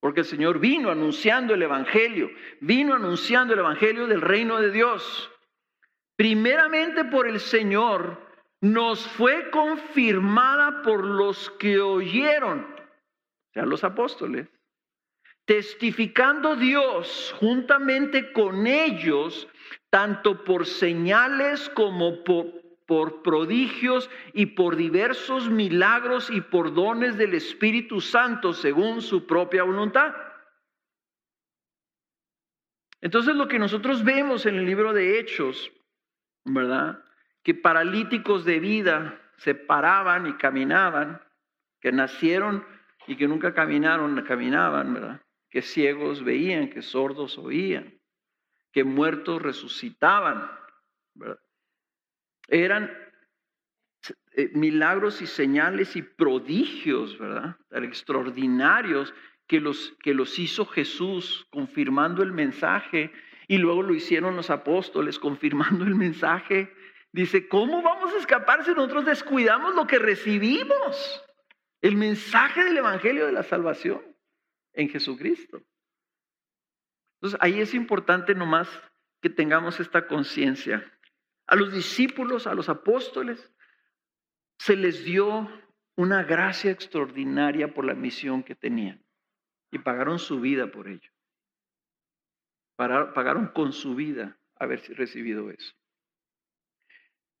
[0.00, 5.30] porque el Señor vino anunciando el Evangelio, vino anunciando el Evangelio del reino de Dios,
[6.16, 8.26] primeramente por el Señor,
[8.60, 14.48] nos fue confirmada por los que oyeron, o sea, los apóstoles
[15.48, 19.48] testificando Dios juntamente con ellos,
[19.88, 22.52] tanto por señales como por,
[22.86, 29.62] por prodigios y por diversos milagros y por dones del Espíritu Santo según su propia
[29.62, 30.14] voluntad.
[33.00, 35.72] Entonces lo que nosotros vemos en el libro de Hechos,
[36.44, 37.02] ¿verdad?
[37.42, 41.22] Que paralíticos de vida se paraban y caminaban,
[41.80, 42.66] que nacieron
[43.06, 45.22] y que nunca caminaron, caminaban, ¿verdad?
[45.50, 47.98] Que ciegos veían, que sordos oían,
[48.72, 50.50] que muertos resucitaban.
[52.48, 52.90] Eran
[54.32, 57.56] eh, milagros y señales y prodigios, ¿verdad?
[57.70, 59.12] Extraordinarios
[59.48, 63.10] que los, que los hizo Jesús confirmando el mensaje
[63.48, 66.72] y luego lo hicieron los apóstoles confirmando el mensaje.
[67.12, 71.24] Dice, ¿cómo vamos a escapar si nosotros descuidamos lo que recibimos?
[71.80, 74.07] El mensaje del Evangelio de la salvación
[74.72, 75.62] en Jesucristo.
[77.16, 78.68] Entonces ahí es importante nomás
[79.20, 80.84] que tengamos esta conciencia
[81.48, 83.52] a los discípulos, a los apóstoles,
[84.58, 85.48] se les dio
[85.96, 89.02] una gracia extraordinaria por la misión que tenían
[89.70, 91.10] y pagaron su vida por ello.
[92.76, 95.74] Pagaron con su vida haber recibido eso.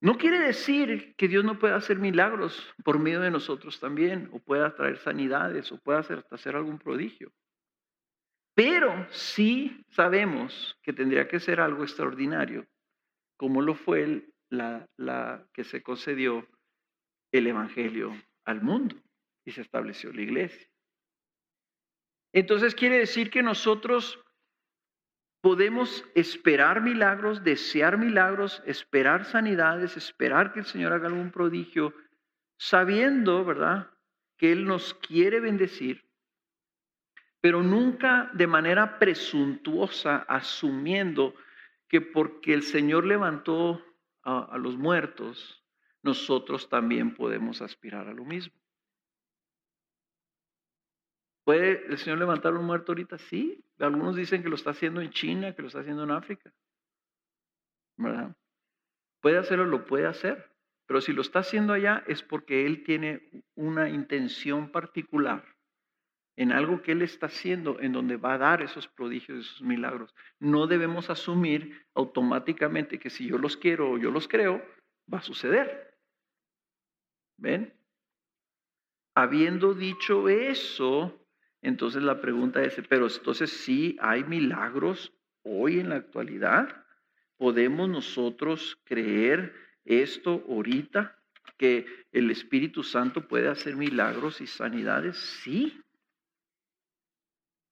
[0.00, 4.38] No quiere decir que Dios no pueda hacer milagros por medio de nosotros también, o
[4.38, 7.32] pueda traer sanidades, o pueda hacer, hacer algún prodigio.
[8.54, 12.66] Pero sí sabemos que tendría que ser algo extraordinario
[13.36, 16.46] como lo fue la, la que se concedió
[17.32, 18.96] el Evangelio al mundo
[19.44, 20.68] y se estableció la iglesia.
[22.32, 24.20] Entonces quiere decir que nosotros
[25.40, 31.94] podemos esperar milagros, desear milagros, esperar sanidades, esperar que el Señor haga algún prodigio,
[32.56, 33.90] sabiendo, ¿verdad?,
[34.36, 36.04] que Él nos quiere bendecir,
[37.40, 41.34] pero nunca de manera presuntuosa, asumiendo
[41.88, 43.82] que porque el Señor levantó
[44.22, 45.64] a, los muertos,
[46.02, 48.54] nosotros también podemos aspirar a lo mismo.
[51.48, 53.16] ¿Puede el Señor levantar un muerto ahorita?
[53.16, 53.64] Sí.
[53.78, 56.52] Algunos dicen que lo está haciendo en China, que lo está haciendo en África.
[57.96, 58.36] ¿Verdad?
[59.22, 60.52] Puede hacerlo, lo puede hacer.
[60.84, 65.42] Pero si lo está haciendo allá es porque Él tiene una intención particular
[66.36, 70.14] en algo que Él está haciendo, en donde va a dar esos prodigios, esos milagros.
[70.38, 74.62] No debemos asumir automáticamente que si yo los quiero o yo los creo,
[75.10, 75.96] va a suceder.
[77.38, 77.72] ¿Ven?
[79.14, 81.17] Habiendo dicho eso,
[81.62, 86.84] entonces la pregunta es, pero entonces sí hay milagros hoy en la actualidad.
[87.36, 91.14] ¿Podemos nosotros creer esto ahorita?
[91.56, 95.16] que el Espíritu Santo puede hacer milagros y sanidades?
[95.16, 95.82] Sí,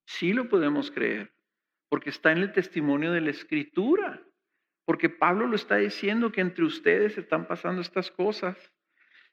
[0.07, 1.33] Sí lo podemos creer,
[1.89, 4.23] porque está en el testimonio de la Escritura,
[4.85, 8.57] porque Pablo lo está diciendo que entre ustedes están pasando estas cosas.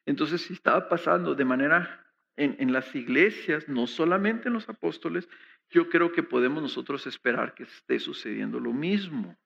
[0.05, 2.03] Entonces, si estaba pasando de manera
[2.35, 5.27] en, las iglesias, no solamente en los apóstoles,
[5.69, 9.37] yo creo que podemos nosotros esperar que esté sucediendo lo mismo.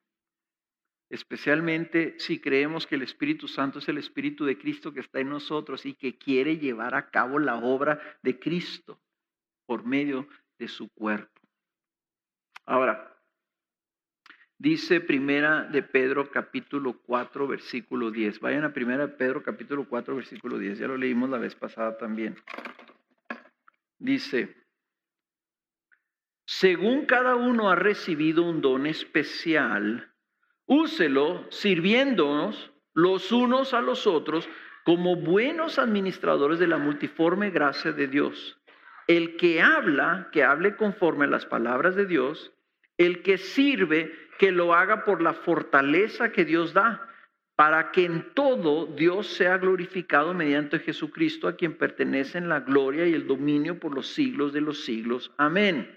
[1.10, 5.30] Especialmente si creemos que el Espíritu Santo es el Espíritu de Cristo que está en
[5.30, 9.00] nosotros y que quiere llevar a cabo la obra de Cristo
[9.66, 11.40] por medio de su cuerpo.
[12.66, 13.17] Ahora,
[14.58, 18.40] dice primera de Pedro capítulo 4 versículo 10.
[18.40, 20.78] Vayan a primera de Pedro capítulo 4 versículo 10.
[20.78, 22.36] Ya lo leímos la vez pasada también.
[23.98, 24.54] Dice,
[26.44, 30.12] según cada uno ha recibido un don especial,
[30.66, 34.48] úselo sirviéndonos los unos a los otros
[34.84, 38.58] como buenos administradores de la multiforme gracia de Dios.
[39.06, 42.52] El que habla, que hable conforme a las palabras de Dios.
[42.96, 47.06] El que sirve, que lo haga por la fortaleza que Dios da,
[47.56, 53.14] para que en todo Dios sea glorificado mediante Jesucristo, a quien pertenecen la gloria y
[53.14, 55.32] el dominio por los siglos de los siglos.
[55.36, 55.94] Amén.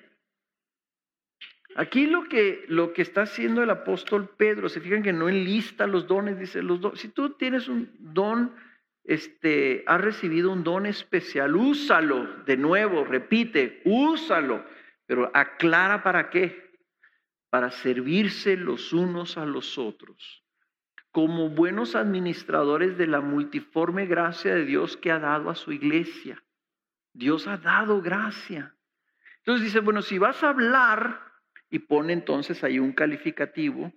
[1.75, 5.87] Aquí lo que, lo que está haciendo el apóstol Pedro, se fijan que no enlista
[5.87, 6.99] los dones, dice los dones.
[6.99, 8.53] Si tú tienes un don
[9.03, 14.63] este, ha recibido un don especial, úsalo de nuevo, repite, úsalo,
[15.05, 16.70] pero aclara para qué.
[17.51, 20.43] Para servirse los unos a los otros,
[21.11, 26.43] como buenos administradores de la multiforme gracia de Dios que ha dado a su iglesia.
[27.13, 28.75] Dios ha dado gracia.
[29.37, 31.31] Entonces dice, bueno, si vas a hablar,
[31.69, 33.93] y pone entonces ahí un calificativo,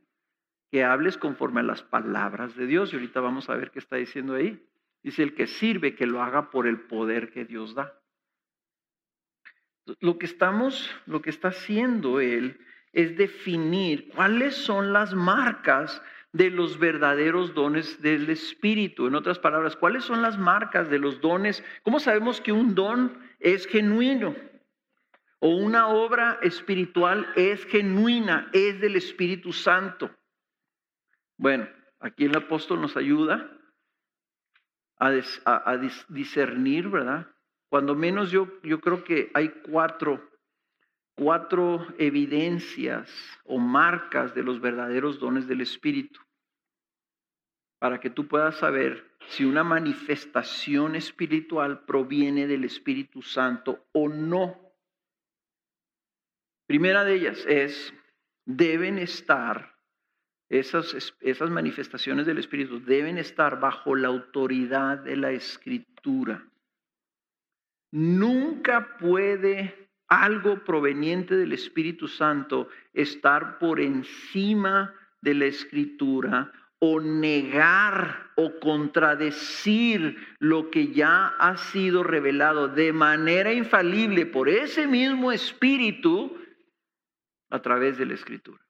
[0.70, 2.92] que hables conforme a las palabras de Dios.
[2.92, 4.60] Y ahorita vamos a ver qué está diciendo ahí.
[5.04, 7.96] Dice el que sirve que lo haga por el poder que Dios da.
[10.00, 12.58] Lo que estamos, lo que está haciendo él
[12.94, 16.00] es definir cuáles son las marcas
[16.32, 19.06] de los verdaderos dones del Espíritu.
[19.06, 21.62] En otras palabras, ¿cuáles son las marcas de los dones?
[21.82, 24.34] ¿Cómo sabemos que un don es genuino?
[25.38, 30.10] O una obra espiritual es genuina, es del Espíritu Santo.
[31.36, 31.68] Bueno,
[32.00, 33.50] aquí el apóstol nos ayuda
[34.98, 35.76] a,
[36.08, 37.28] discernir, ¿verdad?
[37.68, 40.30] Cuando menos yo, yo creo que hay cuatro,
[41.16, 43.10] cuatro evidencias
[43.44, 46.20] o marcas de los verdaderos dones del Espíritu
[47.78, 54.58] para que tú puedas saber si una manifestación espiritual proviene del Espíritu Santo o no.
[56.66, 57.92] Primera de ellas es,
[58.46, 59.76] deben estar,
[60.48, 66.42] esas, esas manifestaciones del Espíritu deben estar bajo la autoridad de la Escritura.
[67.92, 78.30] Nunca puede algo proveniente del Espíritu Santo estar por encima de la Escritura o negar
[78.36, 86.36] o contradecir lo que ya ha sido revelado de manera infalible por ese mismo espíritu
[87.48, 88.60] a través de la escritura.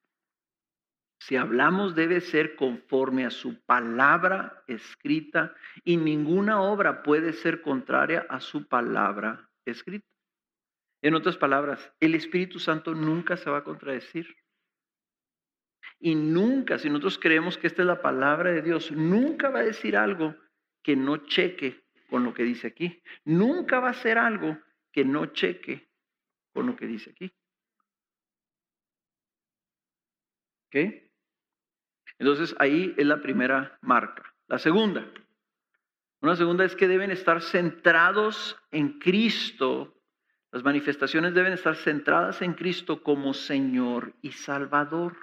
[1.19, 8.27] Si hablamos debe ser conforme a su palabra escrita y ninguna obra puede ser contraria
[8.29, 10.14] a su palabra escrita.
[11.05, 14.27] En otras palabras, el Espíritu Santo nunca se va a contradecir.
[16.01, 19.65] Y nunca, si nosotros creemos que esta es la palabra de Dios, nunca va a
[19.65, 20.35] decir algo
[20.83, 23.03] que no cheque con lo que dice aquí.
[23.27, 24.59] Nunca va a hacer algo
[24.91, 25.91] que no cheque
[26.55, 27.31] con lo que dice aquí.
[30.69, 31.03] ¿Ok?
[32.19, 34.35] Entonces ahí es la primera marca.
[34.47, 35.07] La segunda.
[36.23, 39.94] Una segunda es que deben estar centrados en Cristo.
[40.55, 45.17] Las manifestaciones deben estar centradas en Cristo como Señor y Salvador.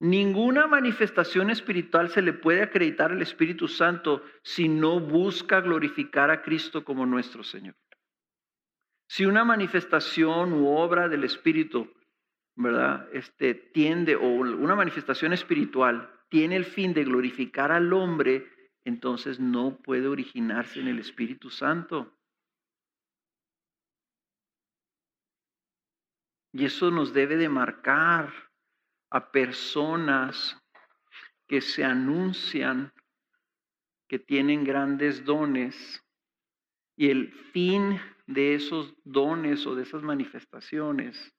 [0.00, 6.42] Ninguna manifestación espiritual se le puede acreditar al Espíritu Santo si no busca glorificar a
[6.42, 7.74] Cristo como nuestro Señor.
[9.08, 11.90] Si una manifestación u obra del Espíritu,
[12.54, 13.08] ¿verdad?
[13.14, 18.46] Este tiende o una manifestación espiritual tiene el fin de glorificar al hombre,
[18.84, 22.17] entonces no puede originarse en el Espíritu Santo.
[26.52, 28.32] Y eso nos debe de marcar
[29.10, 30.56] a personas
[31.46, 32.92] que se anuncian
[34.08, 36.02] que tienen grandes dones
[36.96, 41.34] y el fin de esos dones o de esas manifestaciones.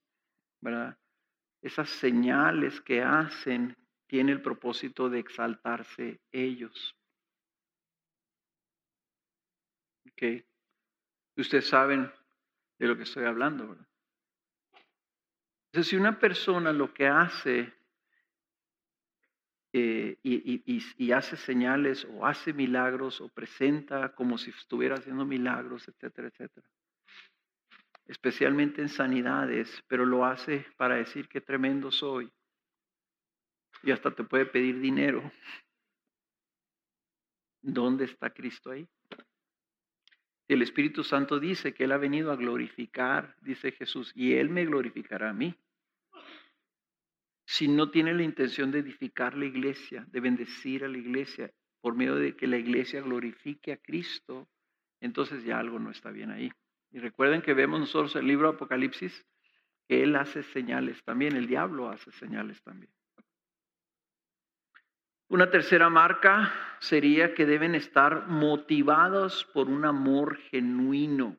[1.62, 3.76] Esas señales que hacen
[4.08, 6.96] tiene el propósito de exaltarse ellos.
[10.12, 10.44] ¿Ok?
[11.38, 12.12] Ustedes saben
[12.78, 13.89] de lo que estoy hablando, ¿verdad?
[15.72, 17.72] Entonces, si una persona lo que hace
[19.72, 26.30] eh, y, hace señales o hace milagros o presenta como si estuviera haciendo milagros, etcétera,
[26.30, 26.68] etcétera,
[28.08, 32.32] especialmente en sanidades, pero lo hace para decir qué tremendo soy
[33.84, 35.32] y hasta te puede pedir dinero.
[37.62, 38.88] ¿Dónde está Cristo ahí?
[40.50, 44.66] El Espíritu Santo dice que Él ha venido a glorificar, dice Jesús, y Él me
[44.66, 45.56] glorificará a mí.
[47.46, 51.96] Si no tiene la intención de edificar la iglesia, de bendecir a la iglesia, por
[51.96, 54.50] medio de que la iglesia glorifique a Cristo,
[55.00, 56.52] entonces ya algo no está bien ahí.
[56.92, 59.24] Y recuerden que vemos nosotros el libro Apocalipsis,
[59.88, 62.92] que Él hace señales también, el diablo hace señales también.
[65.30, 71.38] Una tercera marca sería que deben estar motivados por un amor genuino.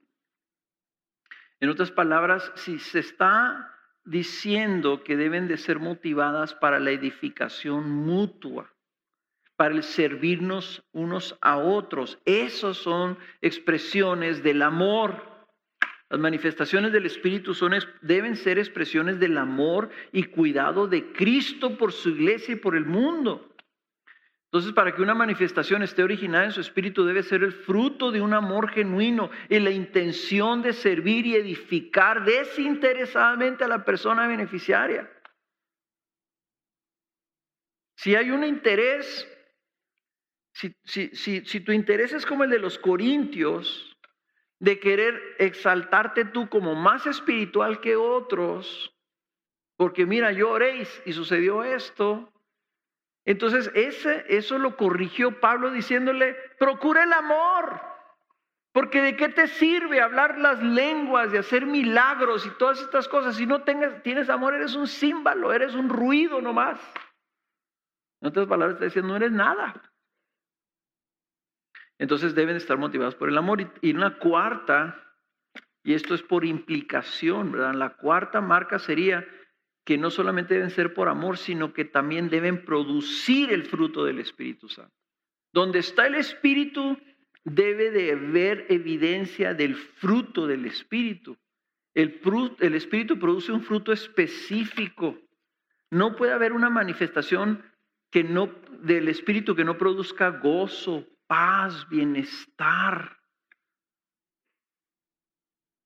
[1.58, 3.74] En otras palabras, si se está
[4.04, 8.72] diciendo que deben de ser motivadas para la edificación mutua,
[9.56, 15.20] para el servirnos unos a otros, esas son expresiones del amor.
[16.08, 21.92] Las manifestaciones del Espíritu son, deben ser expresiones del amor y cuidado de Cristo por
[21.92, 23.49] su iglesia y por el mundo.
[24.52, 28.20] Entonces, para que una manifestación esté originada en su espíritu, debe ser el fruto de
[28.20, 35.08] un amor genuino y la intención de servir y edificar desinteresadamente a la persona beneficiaria.
[37.94, 39.28] Si hay un interés,
[40.52, 43.96] si, tu interés es como el de los corintios,
[44.58, 48.92] de querer exaltarte tú como más espiritual que otros,
[49.76, 52.32] porque mira, yo oréis y sucedió esto,
[53.30, 57.80] entonces, ese, eso lo corrigió Pablo diciéndole, procura el amor,
[58.72, 63.36] porque de qué te sirve hablar las lenguas, de hacer milagros y todas estas cosas.
[63.36, 66.80] Si no tengas, tienes amor, eres un símbolo, eres un ruido nomás.
[68.20, 69.80] En otras palabras, está diciendo, no eres nada.
[72.00, 73.60] Entonces deben estar motivados por el amor.
[73.80, 75.04] Y una cuarta,
[75.84, 77.74] y esto es por implicación, ¿verdad?
[77.74, 79.24] La cuarta marca sería
[79.84, 84.18] que no solamente deben ser por amor, sino que también deben producir el fruto del
[84.18, 84.94] Espíritu Santo.
[85.52, 86.98] Donde está el Espíritu,
[87.44, 91.36] debe de haber evidencia del fruto del Espíritu.
[91.94, 92.20] El,
[92.60, 95.18] el Espíritu produce un fruto específico.
[95.90, 97.64] No puede haber una manifestación
[98.10, 103.18] que no, del Espíritu que no produzca gozo, paz, bienestar.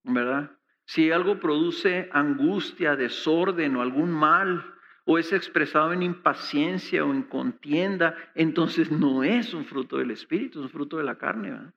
[0.02, 0.50] ¿Verdad?
[0.86, 4.74] Si algo produce angustia, desorden o algún mal,
[5.06, 10.60] o es expresado en impaciencia o en contienda, entonces no es un fruto del Espíritu,
[10.60, 11.50] es un fruto de la carne.
[11.50, 11.74] ¿verdad?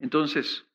[0.00, 0.66] Entonces,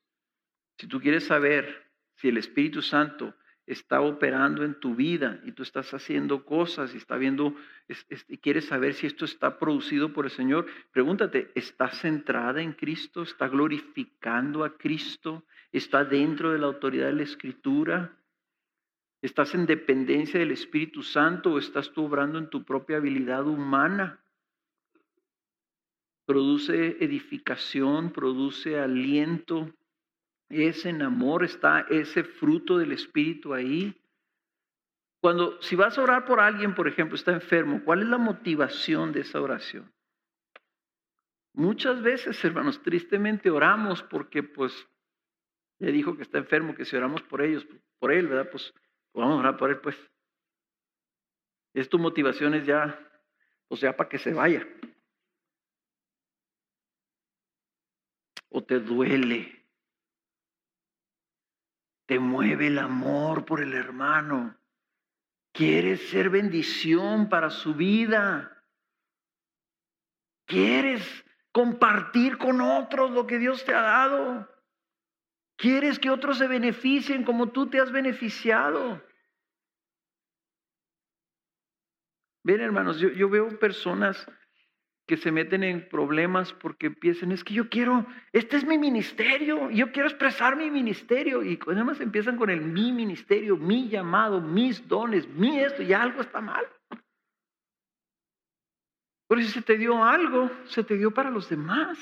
[0.78, 3.34] si tú quieres saber si el Espíritu Santo
[3.66, 7.56] está operando en tu vida y tú estás haciendo cosas y está viendo
[8.28, 13.24] y quieres saber si esto está producido por el Señor, pregúntate, ¿estás centrada en Cristo?
[13.24, 15.46] ¿Está glorificando a Cristo?
[15.74, 18.16] ¿Está dentro de la autoridad de la Escritura?
[19.24, 24.24] ¿Estás en dependencia del Espíritu Santo o estás tú obrando en tu propia habilidad humana?
[26.26, 29.74] Produce edificación, produce aliento,
[30.48, 34.00] es en amor, está ese fruto del Espíritu ahí.
[35.22, 39.12] Cuando, si vas a orar por alguien, por ejemplo, está enfermo, ¿cuál es la motivación
[39.12, 39.92] de esa oración?
[41.54, 44.88] Muchas veces, hermanos, tristemente oramos porque, pues,
[45.84, 47.66] le dijo que está enfermo, que si oramos por ellos,
[48.00, 48.50] por él, ¿verdad?
[48.52, 48.74] Pues,
[49.14, 49.96] vamos a orar por él, pues.
[51.74, 53.00] Es tu motivación es ya,
[53.68, 54.68] o sea, para que se vaya.
[58.50, 59.64] O te duele
[62.06, 64.58] te mueve el amor por el hermano.
[65.52, 68.64] Quieres ser bendición para su vida.
[70.46, 71.04] Quieres
[71.52, 74.50] compartir con otros lo que Dios te ha dado.
[75.56, 79.02] Quieres que otros se beneficien como tú te has beneficiado.
[82.44, 84.28] Ven, hermanos, yo, veo personas
[85.08, 89.70] que se meten en problemas porque empiezan, es que yo quiero, este es mi ministerio,
[89.70, 91.44] yo quiero expresar mi ministerio.
[91.44, 96.22] Y además empiezan con el mi ministerio, mi llamado, mis dones, mi esto, y algo
[96.22, 96.66] está mal.
[99.28, 101.98] Pero si se te dio algo, se te dio para los demás.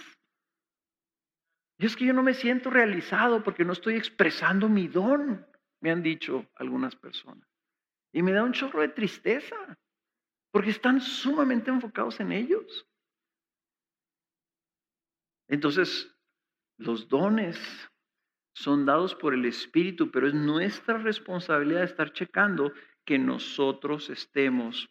[1.82, 5.44] Y es que yo no me siento realizado porque no estoy expresando mi don,
[5.80, 7.50] me han dicho algunas personas.
[8.14, 9.56] Y me da un chorro de tristeza,
[10.52, 12.88] porque están sumamente enfocados en ellos.
[15.48, 16.16] Entonces,
[16.78, 17.60] los dones
[18.54, 22.72] son dados por el Espíritu, pero es nuestra responsabilidad estar checando
[23.06, 24.88] que nosotros estemos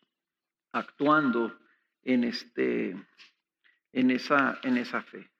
[0.72, 1.56] actuando
[2.02, 2.96] en, este,
[3.92, 5.30] en, esa, en esa fe.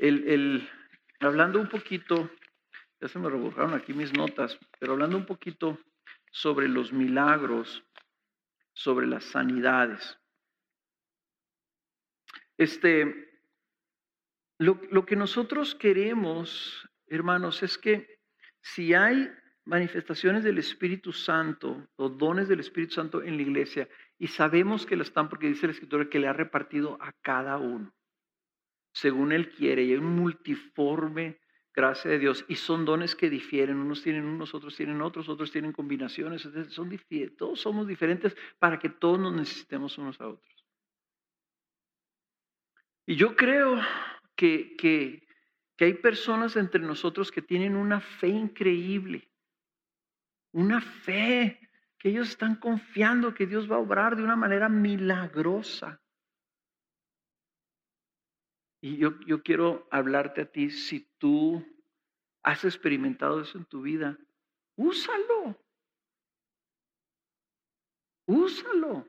[0.00, 0.66] El,
[1.20, 2.30] hablando un poquito,
[3.00, 5.78] ya se me rebujaron aquí mis notas, pero hablando un poquito
[6.30, 7.84] sobre los milagros,
[8.72, 10.18] sobre las sanidades.
[12.56, 13.30] Este,
[14.58, 18.20] lo, que nosotros queremos, hermanos, es que
[18.62, 19.30] si hay
[19.66, 23.86] manifestaciones del Espíritu Santo o dones del Espíritu Santo en la iglesia
[24.18, 27.58] y sabemos que lo están porque dice la Escritura que le ha repartido a cada
[27.58, 27.94] uno,
[28.92, 31.40] según Él quiere, y un multiforme
[31.72, 35.52] gracia de Dios, y son dones que difieren, unos tienen unos, otros tienen otros, otros
[35.52, 36.90] tienen combinaciones, son
[37.36, 40.50] todos somos diferentes para que todos nos necesitemos unos a otros.
[43.06, 43.80] Y yo creo
[44.36, 45.26] que, que,
[45.84, 49.30] hay personas entre nosotros que tienen una fe increíble,
[50.52, 51.58] una fe
[51.98, 55.99] que ellos están confiando que Dios va a obrar de una manera milagrosa.
[58.80, 61.64] Y yo, yo quiero hablarte a ti, si tú
[62.42, 64.18] has experimentado eso en tu vida,
[64.76, 65.56] úsalo.
[68.26, 69.06] Úsalo.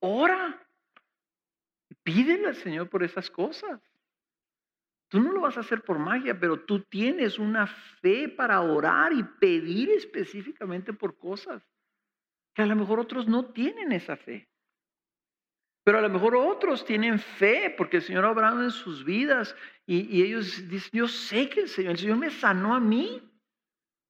[0.00, 0.66] Ora.
[2.02, 3.80] Pídele al Señor por esas cosas.
[5.08, 9.12] Tú no lo vas a hacer por magia, pero tú tienes una fe para orar
[9.12, 11.62] y pedir específicamente por cosas
[12.54, 14.49] que a lo mejor otros no tienen esa fe.
[15.90, 19.56] Pero a lo mejor otros tienen fe porque el Señor ha obrado en sus vidas
[19.86, 23.28] y, ellos dicen, yo sé que el Señor, el Señor me sanó a mí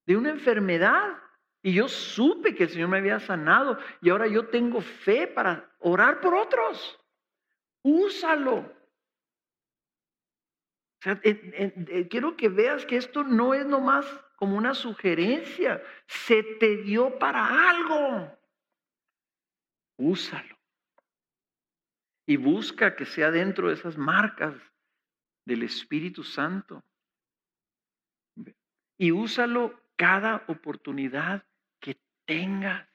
[0.04, 1.16] de una enfermedad
[1.62, 5.72] y yo supe que el Señor me había sanado y ahora yo tengo fe para
[5.78, 7.00] orar por otros.
[7.80, 8.70] Úsalo.
[11.02, 11.18] Sea,
[12.10, 14.04] quiero que veas que esto no es nomás
[14.36, 18.38] como una sugerencia, se te dio para algo.
[19.96, 20.59] úsalo.
[22.26, 24.54] Y busca que sea dentro de esas marcas
[25.44, 26.84] del Espíritu Santo.
[28.98, 31.44] Y úsalo cada oportunidad
[31.80, 32.88] que tengas.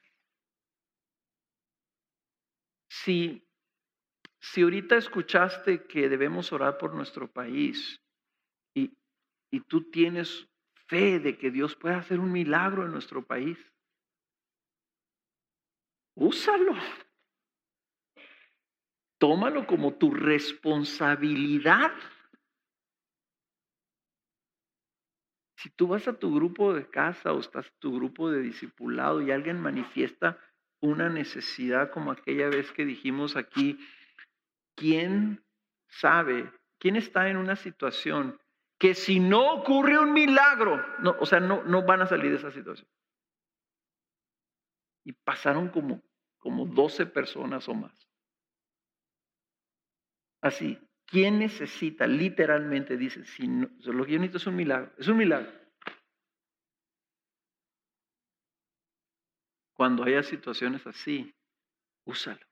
[2.88, 3.46] Si,
[4.40, 8.00] si ahorita escuchaste que debemos orar por nuestro país
[8.74, 8.96] y,
[9.50, 10.48] y tú tienes
[10.86, 13.58] fe de que Dios puede hacer un milagro en nuestro país,
[16.14, 16.74] úsalo.
[19.18, 21.92] Tómalo como tu responsabilidad.
[25.56, 29.22] Si tú vas a tu grupo de casa o estás en tu grupo de discipulado
[29.22, 30.38] y alguien manifiesta
[30.80, 33.78] una necesidad como aquella vez que dijimos aquí,
[34.74, 35.42] ¿quién
[35.88, 36.52] sabe?
[36.78, 38.38] ¿Quién está en una situación
[38.78, 42.36] que si no ocurre un milagro, no, o sea, no, no van a salir de
[42.36, 42.88] esa situación?
[45.04, 46.02] Y pasaron como,
[46.38, 48.06] como 12 personas o más.
[50.40, 52.06] Así, ¿quién necesita?
[52.06, 55.52] Literalmente dice, si no, lo que yo necesito es un milagro, es un milagro.
[59.74, 61.34] Cuando haya situaciones así,
[62.04, 62.46] úsalo.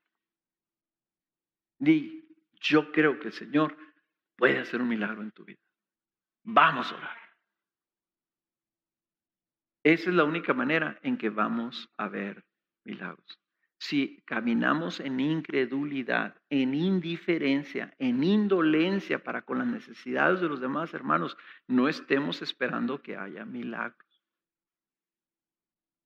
[1.79, 2.27] Di,
[2.61, 3.75] yo creo que el Señor
[4.35, 5.59] puede hacer un milagro en tu vida.
[6.43, 7.17] Vamos a orar.
[9.83, 12.43] Esa es la única manera en que vamos a ver
[12.83, 13.39] milagros.
[13.87, 20.91] Si caminamos en incredulidad, en indiferencia, en indolencia para con las necesidades de los demás
[20.95, 24.25] hermanos, no estemos esperando que haya milagros.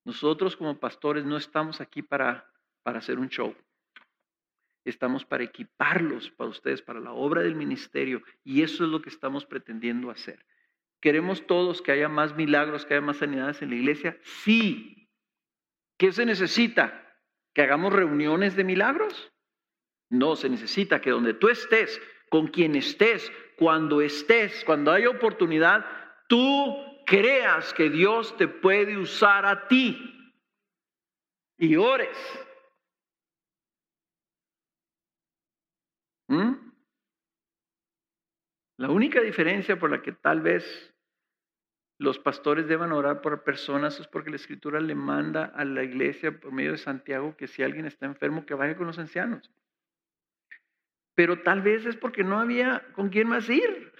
[0.03, 2.51] Nosotros como pastores no estamos aquí para,
[2.83, 3.55] para hacer un show.
[4.83, 8.21] Estamos para equiparlos para ustedes, para la obra del ministerio.
[8.43, 10.45] Y eso es lo que estamos pretendiendo hacer.
[10.99, 14.19] ¿Queremos todos que haya más milagros, que haya más sanidades en la iglesia?
[14.21, 15.09] Sí.
[15.97, 17.05] ¿Qué se necesita?
[17.59, 19.33] ¿Que hagamos reuniones de milagros?
[20.09, 25.85] No, se necesita que donde tú estés, con quien estés, cuando estés, cuando haya oportunidad,
[26.29, 26.73] tú
[27.05, 29.99] creas que Dios te puede usar a ti
[31.57, 32.17] y ores.
[36.29, 36.53] ¿Mm?
[38.77, 40.95] La única diferencia por la que tal vez
[41.99, 46.39] los pastores deban orar por personas es porque la escritura le manda a la iglesia
[46.39, 49.51] por medio de Santiago que si alguien está enfermo que vaya con los ancianos.
[51.13, 53.93] Pero tal vez es porque no había con quién más ir.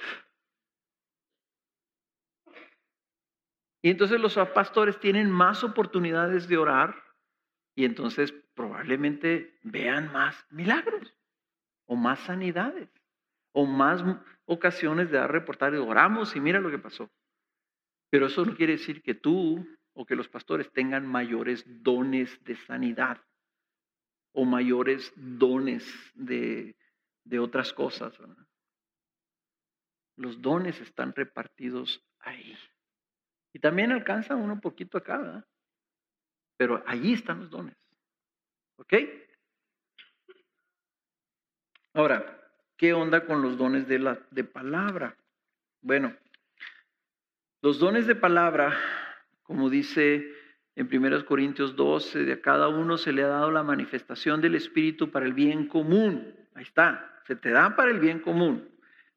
[3.82, 6.96] Y entonces los pastores tienen más oportunidades de orar
[7.76, 11.14] y entonces probablemente vean más milagros
[11.86, 12.90] o más sanidades
[13.52, 14.06] o más
[14.46, 17.10] ocasiones de dar reportar oramos y mira lo que pasó.
[18.10, 22.56] Pero eso no quiere decir que tú o que los pastores tengan mayores dones de
[22.56, 23.22] sanidad
[24.34, 25.86] o mayores dones
[26.16, 26.76] de,
[27.24, 28.18] de otras cosas.
[30.16, 32.58] Los dones están repartidos ahí.
[33.54, 35.46] Y también alcanza uno poquito acá, ¿verdad?
[36.58, 37.76] Pero allí están los dones.
[38.78, 38.94] ¿Ok?
[41.94, 42.42] Ahora,
[42.78, 45.18] ¿qué onda con los dones de, la, de palabra?
[45.82, 46.16] Bueno,
[47.62, 48.78] los dones de palabra,
[49.44, 50.32] como dice
[50.76, 54.56] en 1 Corintios 12, de a cada uno se le ha dado la manifestación del
[54.56, 56.34] Espíritu para el bien común.
[56.56, 58.70] Ahí está, se te da para el bien común.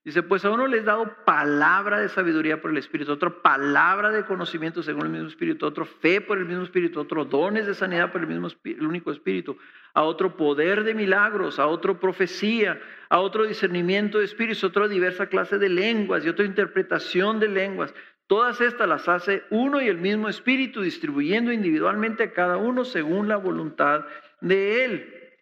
[0.04, 4.24] Dice, pues a uno les dado palabra de sabiduría por el Espíritu, otro palabra de
[4.24, 8.10] conocimiento según el mismo Espíritu, otro fe por el mismo Espíritu, otro dones de sanidad
[8.10, 9.56] por el mismo el único Espíritu,
[9.94, 14.88] a otro poder de milagros, a otro profecía, a otro discernimiento de espíritus, a otro
[14.88, 17.94] diversa clase de lenguas y otra interpretación de lenguas.
[18.32, 23.28] Todas estas las hace uno y el mismo Espíritu, distribuyendo individualmente a cada uno según
[23.28, 24.06] la voluntad
[24.40, 25.34] de Él.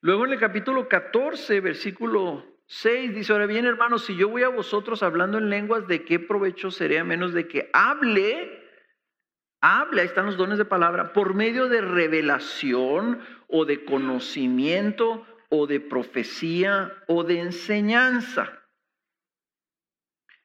[0.00, 4.48] Luego en el capítulo 14, versículo 6 dice, ahora bien hermanos, si yo voy a
[4.48, 8.60] vosotros hablando en lenguas, ¿de qué provecho sería a menos de que hable?
[9.60, 15.68] Hable, ahí están los dones de palabra, por medio de revelación o de conocimiento o
[15.68, 18.63] de profecía o de enseñanza.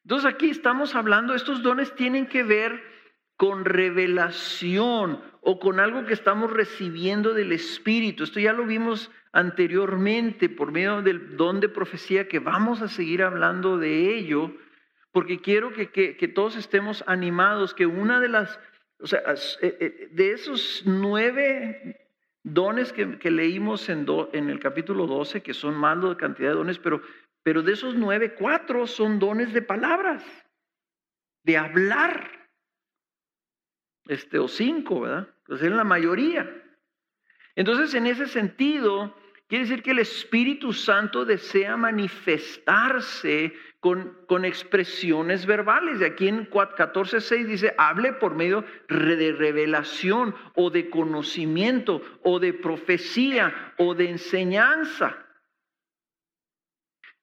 [0.10, 2.82] Entonces aquí estamos hablando, estos dones tienen que ver
[3.38, 8.24] con revelación o con algo que estamos recibiendo del Espíritu.
[8.24, 13.22] Esto ya lo vimos anteriormente por medio del don de profecía, que vamos a seguir
[13.22, 14.52] hablando de ello,
[15.12, 18.60] porque quiero que, todos estemos animados, que una de las,
[19.00, 19.20] o sea,
[19.62, 22.10] eh, eh, de esos nueve
[22.42, 26.80] dones que, leímos en, en, el capítulo 12, que son más de cantidad de dones,
[26.80, 27.00] pero,
[27.50, 30.24] pero de esos nueve, cuatro son dones de palabras,
[31.42, 32.30] de hablar,
[34.06, 35.34] este, o cinco, ¿verdad?
[35.48, 36.48] Pues en la mayoría.
[37.56, 39.16] Entonces, en ese sentido,
[39.48, 45.98] quiere decir que el Espíritu Santo desea manifestarse con, con expresiones verbales.
[45.98, 52.54] De aquí en 14.6 dice, hable por medio de revelación o de conocimiento o de
[52.54, 55.26] profecía o de enseñanza.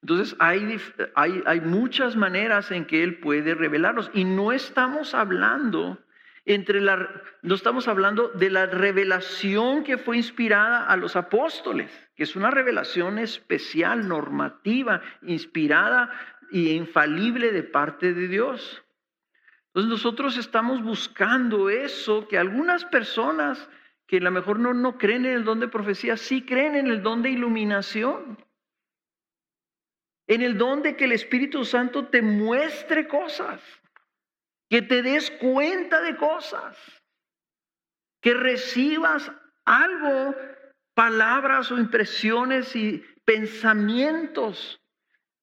[0.02, 0.78] Entonces hay,
[1.14, 5.98] hay, hay, muchas maneras en que Él puede revelarnos y no estamos hablando
[6.46, 7.08] entre la,
[7.42, 12.50] no estamos hablando de la revelación que fue inspirada a los apóstoles, que es una
[12.50, 16.10] revelación especial, normativa, inspirada
[16.52, 18.84] y infalible de parte de Dios.
[19.68, 23.68] Entonces nosotros estamos buscando eso que algunas personas
[24.06, 26.86] que a lo mejor no, no creen en el don de profecía, sí creen en
[26.86, 28.38] el don de iluminación.
[30.26, 33.60] En el don de que el Espíritu Santo te muestre cosas,
[34.68, 36.76] que te des cuenta de cosas,
[38.20, 39.30] que recibas
[39.64, 40.34] algo,
[40.94, 44.80] palabras o impresiones y pensamientos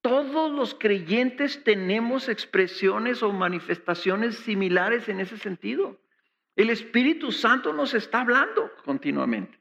[0.04, 5.98] todos los creyentes tenemos expresiones o manifestaciones similares en ese sentido.
[6.56, 9.58] El Espíritu Santo nos está hablando continuamente.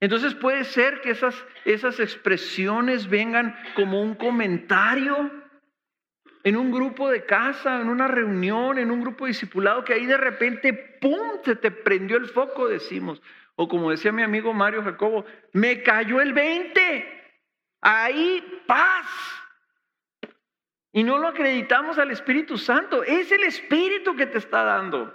[0.00, 1.34] Entonces puede ser que esas,
[1.64, 5.30] esas expresiones vengan como un comentario
[6.42, 10.16] en un grupo de casa, en una reunión, en un grupo discipulado, que ahí de
[10.16, 13.20] repente, ¡pum!, se te prendió el foco, decimos.
[13.56, 17.34] O como decía mi amigo Mario Jacobo, me cayó el 20.
[17.82, 19.06] Ahí paz.
[20.92, 23.04] Y no lo acreditamos al Espíritu Santo.
[23.04, 25.14] Es el Espíritu que te está dando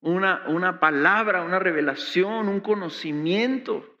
[0.00, 3.91] una, una palabra, una revelación, un conocimiento.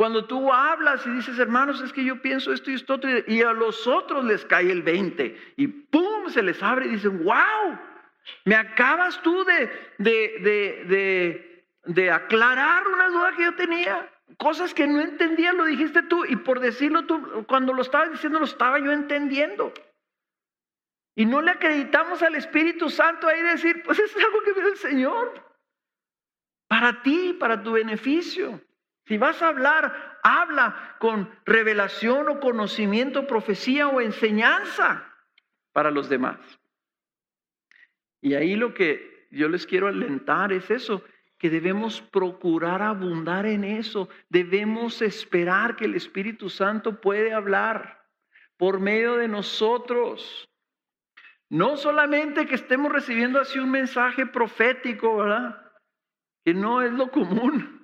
[0.00, 3.42] Cuando tú hablas y dices, hermanos, es que yo pienso esto y esto otro, y
[3.42, 6.26] a los otros les cae el 20, y ¡pum!
[6.30, 7.78] se les abre y dicen, wow,
[8.46, 14.10] me acabas tú de, de, de, de, aclarar una duda que yo tenía.
[14.38, 16.24] Cosas que no entendía, lo dijiste tú.
[16.24, 19.70] Y por decirlo tú, cuando lo estabas diciendo, lo estaba yo entendiendo.
[21.14, 24.78] Y no le acreditamos al Espíritu Santo ahí decir, pues es algo que viene el
[24.78, 25.44] Señor.
[26.68, 28.62] Para ti, para tu beneficio.
[29.10, 35.04] Si vas a hablar, habla con revelación o conocimiento, profecía o enseñanza
[35.72, 36.38] para los demás.
[38.20, 41.02] Y ahí lo que yo les quiero alentar es eso,
[41.38, 44.08] que debemos procurar abundar en eso.
[44.28, 48.06] Debemos esperar que el Espíritu Santo puede hablar
[48.56, 50.48] por medio de nosotros.
[51.48, 55.72] No solamente que estemos recibiendo así un mensaje profético, ¿verdad?
[56.44, 57.79] Que no es lo común.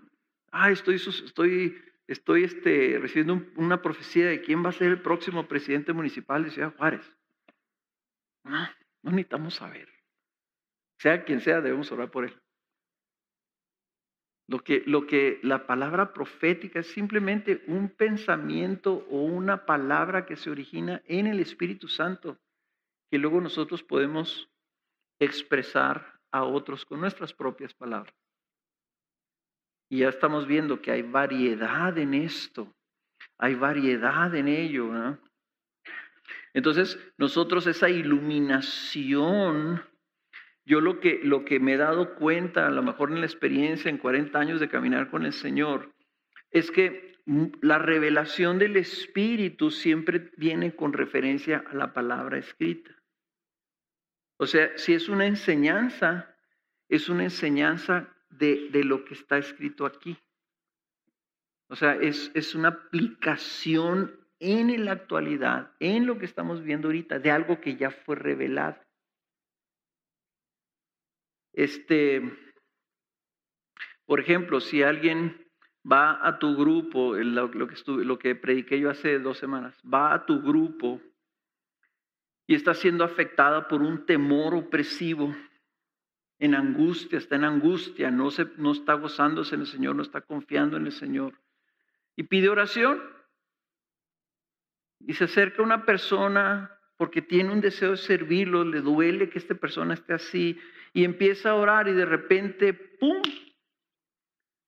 [0.59, 5.47] Ah, estoy, estoy, estoy este, recibiendo una profecía de quién va a ser el próximo
[5.47, 7.03] presidente municipal de Ciudad Juárez.
[8.43, 8.67] No,
[9.03, 9.87] no necesitamos saber.
[10.99, 12.41] Sea quien sea, debemos orar por él.
[14.49, 20.37] Lo que, lo que la palabra profética es simplemente un pensamiento o una palabra que
[20.37, 22.39] se origina en el Espíritu Santo,
[23.11, 24.49] que luego nosotros podemos
[25.21, 28.15] expresar a otros con nuestras propias palabras.
[29.89, 32.75] Y ya estamos viendo que hay variedad en esto,
[33.39, 34.91] hay variedad en ello.
[36.55, 39.83] Entonces, nosotros esa iluminación
[40.67, 43.89] yo lo que, lo que me he dado cuenta, a lo mejor en la experiencia,
[43.89, 45.95] en 40 años de caminar con el Señor,
[46.51, 47.15] es que
[47.63, 52.91] la revelación del Espíritu siempre viene con referencia a la palabra escrita.
[54.39, 56.37] O sea, si es una enseñanza,
[56.89, 60.17] es una enseñanza de, de lo que está escrito aquí.
[61.69, 67.19] O sea, es, es una aplicación en la actualidad, en lo que estamos viendo ahorita,
[67.19, 68.77] de algo que ya fue revelado.
[71.53, 72.23] Este,
[74.05, 75.47] por ejemplo, si alguien
[75.91, 80.27] va a tu grupo, lo, que lo que prediqué yo hace dos semanas, va a
[80.27, 81.01] tu grupo
[82.47, 85.35] y está siendo afectada por un temor opresivo,
[86.39, 90.21] en angustia, está en angustia, no, se, no está gozándose en el Señor, no está
[90.21, 91.41] confiando en el Señor.
[92.17, 93.03] Y pide oración.
[95.01, 99.55] Y se acerca una persona porque tiene un deseo de servirlo, le duele que esta
[99.55, 100.59] persona esté así,
[100.95, 103.23] y empieza a orar y de repente, ¡pum!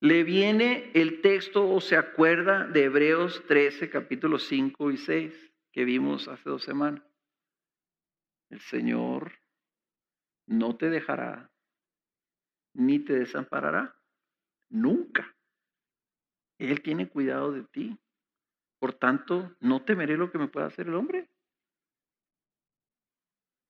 [0.00, 5.84] Le viene el texto o se acuerda de Hebreos 13, capítulos 5 y 6 que
[5.84, 7.02] vimos hace dos semanas.
[8.50, 9.32] El Señor
[10.46, 11.47] no te dejará
[12.78, 13.94] ni te desamparará.
[14.70, 15.36] Nunca.
[16.58, 17.98] Él tiene cuidado de ti.
[18.78, 21.28] Por tanto, no temeré lo que me pueda hacer el hombre.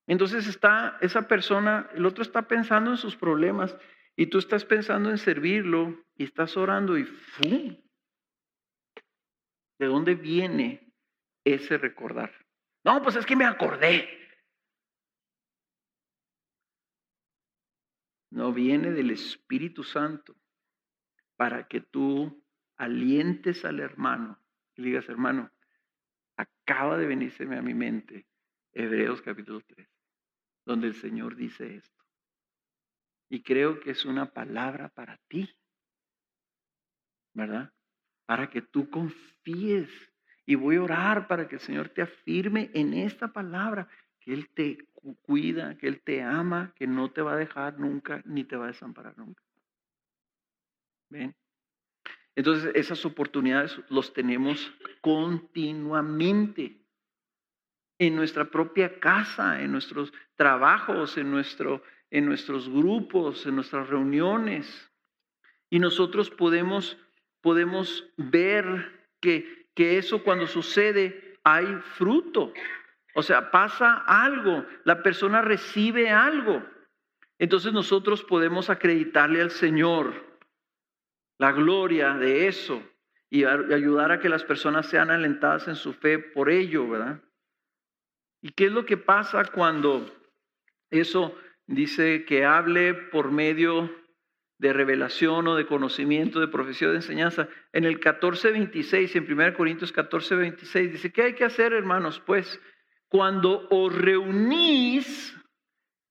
[0.06, 3.76] Entonces está esa persona, el otro está pensando en sus problemas
[4.16, 7.76] Y tú estás pensando en servirlo y estás orando y ¡fum!
[9.78, 10.92] ¿De dónde viene
[11.44, 12.34] ese recordar?
[12.84, 14.17] No, pues es que me acordé.
[18.38, 20.36] No viene del Espíritu Santo
[21.34, 22.40] para que tú
[22.76, 24.40] alientes al hermano
[24.76, 25.50] y digas, hermano,
[26.36, 28.28] acaba de venirse a mi mente
[28.72, 29.88] Hebreos capítulo 3,
[30.64, 32.04] donde el Señor dice esto.
[33.28, 35.52] Y creo que es una palabra para ti,
[37.34, 37.72] ¿verdad?
[38.24, 39.90] Para que tú confíes.
[40.46, 43.88] Y voy a orar para que el Señor te afirme en esta palabra,
[44.20, 44.87] que Él te
[45.22, 48.64] cuida, que Él te ama, que no te va a dejar nunca, ni te va
[48.64, 49.42] a desamparar nunca.
[51.10, 51.34] ¿Ven?
[52.36, 56.78] Entonces, esas oportunidades los tenemos continuamente
[57.98, 64.88] en nuestra propia casa, en nuestros trabajos, en, nuestro, en nuestros grupos, en nuestras reuniones.
[65.68, 66.96] Y nosotros podemos,
[67.40, 72.52] podemos ver que, que eso cuando sucede hay fruto.
[73.18, 76.62] O sea, pasa algo, la persona recibe algo.
[77.36, 80.14] Entonces nosotros podemos acreditarle al Señor
[81.36, 82.80] la gloria de eso
[83.28, 87.20] y ayudar a que las personas sean alentadas en su fe por ello, ¿verdad?
[88.40, 90.06] ¿Y qué es lo que pasa cuando
[90.88, 93.90] eso dice que hable por medio
[94.58, 97.48] de revelación o de conocimiento, de profesión, de enseñanza?
[97.72, 102.22] En el 14.26, en 1 Corintios 14.26, dice, ¿qué hay que hacer, hermanos?
[102.24, 102.60] Pues
[103.08, 105.36] cuando os reunís,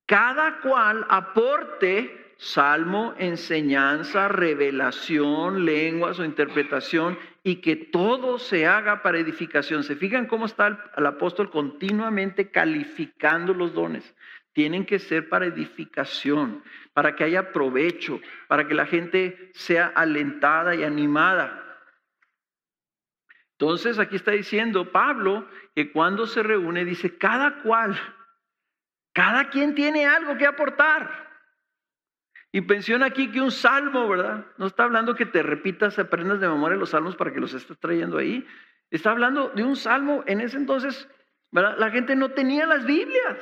[0.05, 9.19] cada cual aporte salmo, enseñanza, revelación, lenguas o interpretación, y que todo se haga para
[9.19, 9.83] edificación.
[9.83, 14.15] ¿Se fijan cómo está el, apóstol continuamente calificando los dones?
[14.53, 20.75] Tienen que ser para edificación, para que haya provecho, para que la gente sea alentada
[20.75, 21.66] y animada.
[23.59, 27.99] Entonces aquí está diciendo Pablo que cuando se reúne dice, cada cual,
[29.13, 31.27] cada quien tiene algo que aportar.
[32.51, 34.45] Y menciona aquí que un salmo, ¿verdad?
[34.57, 37.79] No está hablando que te repitas, aprendas de memoria los salmos para que los estés
[37.79, 38.47] trayendo ahí.
[38.91, 40.23] Está hablando de un salmo.
[40.27, 41.09] En ese entonces,
[41.51, 41.77] ¿verdad?
[41.79, 43.37] La gente no tenía las Biblias.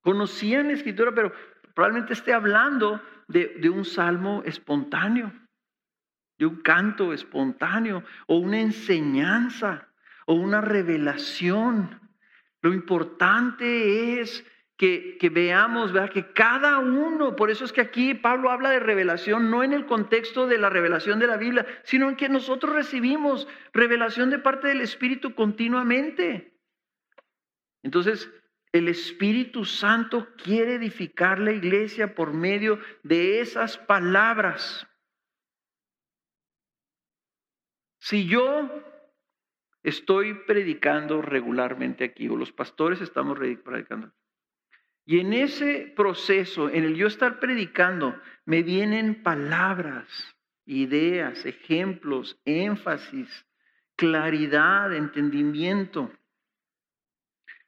[0.00, 1.32] Conocían la escritura, pero
[1.74, 5.32] probablemente esté hablando de, de un salmo espontáneo,
[6.40, 9.88] de un canto espontáneo, o una enseñanza,
[10.24, 12.00] o una revelación.
[12.62, 14.42] Lo importante es
[14.78, 16.10] que, veamos, ¿verdad?
[16.10, 19.84] Que cada uno, por eso es que aquí Pablo habla de revelación, no en el
[19.84, 24.68] contexto de la revelación de la Biblia, sino en que nosotros recibimos revelación de parte
[24.68, 26.58] del Espíritu continuamente.
[27.82, 28.32] Entonces,
[28.72, 34.86] el Espíritu Santo quiere edificar la iglesia por medio de esas palabras.
[38.10, 38.68] Si yo
[39.84, 44.10] estoy predicando regularmente aquí, o los pastores estamos predicando,
[45.06, 50.08] y en ese proceso, en el yo estar predicando, me vienen palabras,
[50.66, 53.46] ideas, ejemplos, énfasis,
[53.94, 56.10] claridad, entendimiento.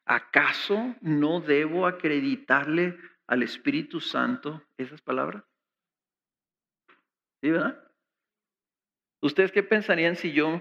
[0.05, 5.45] ¿Acaso no debo acreditarle al Espíritu Santo esas palabras?
[7.41, 7.92] ¿Sí, verdad?
[9.23, 10.61] ¿Ustedes qué pensarían si yo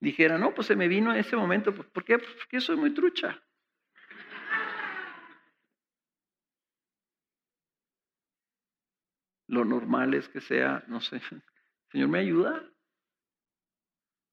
[0.00, 1.74] dijera, no, pues se me vino en ese momento?
[1.74, 2.18] Pues, ¿Por qué?
[2.18, 3.42] Pues, porque soy muy trucha.
[9.48, 11.20] Lo normal es que sea, no sé,
[11.90, 12.64] Señor, ¿me ayuda?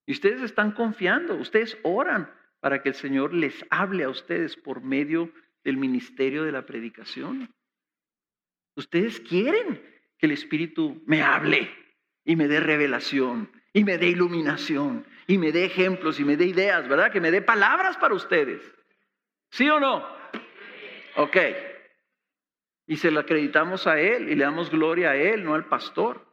[0.06, 4.82] Y ustedes están confiando, ustedes oran para que el Señor les hable a ustedes por
[4.82, 7.54] medio del ministerio de la predicación.
[8.76, 9.82] Ustedes quieren
[10.18, 11.70] que el Espíritu me hable
[12.24, 16.46] y me dé revelación y me dé iluminación y me dé ejemplos y me dé
[16.46, 17.12] ideas, ¿verdad?
[17.12, 18.62] Que me dé palabras para ustedes.
[19.50, 20.06] ¿Sí o no?
[21.18, 21.38] Ok
[22.86, 26.28] y se lo acreditamos a Él y le damos gloria a Él, no al pastor.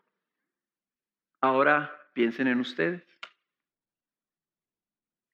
[1.41, 3.03] Ahora piensen en ustedes,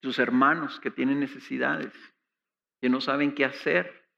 [0.02, 1.92] sus hermanos que tienen necesidades,
[2.80, 4.08] que no saben qué hacer,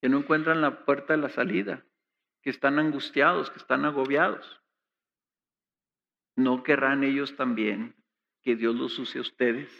[0.00, 1.84] que no encuentran la puerta de la salida,
[2.42, 4.60] que están angustiados, que están agobiados.
[6.36, 7.94] ¿No querrán ellos también
[8.42, 9.70] que Dios los use a ustedes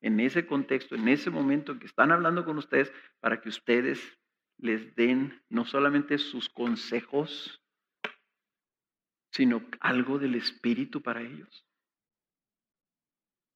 [0.00, 4.00] en ese contexto, en ese momento en que están hablando con ustedes, para que ustedes
[4.56, 7.62] les den no solamente sus consejos,
[9.32, 11.66] sino algo del Espíritu para ellos.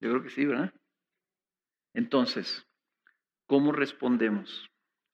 [0.00, 0.72] Yo creo que sí, ¿verdad?
[1.94, 2.66] Entonces,
[3.46, 4.68] ¿cómo respondemos?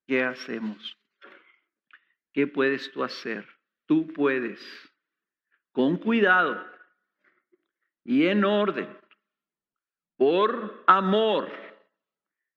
[0.06, 0.98] ¿Qué hacemos?
[2.32, 3.46] ¿Qué puedes tú hacer
[3.88, 4.60] tú puedes,
[5.72, 6.62] con cuidado
[8.08, 8.88] y en orden,
[10.16, 11.52] por amor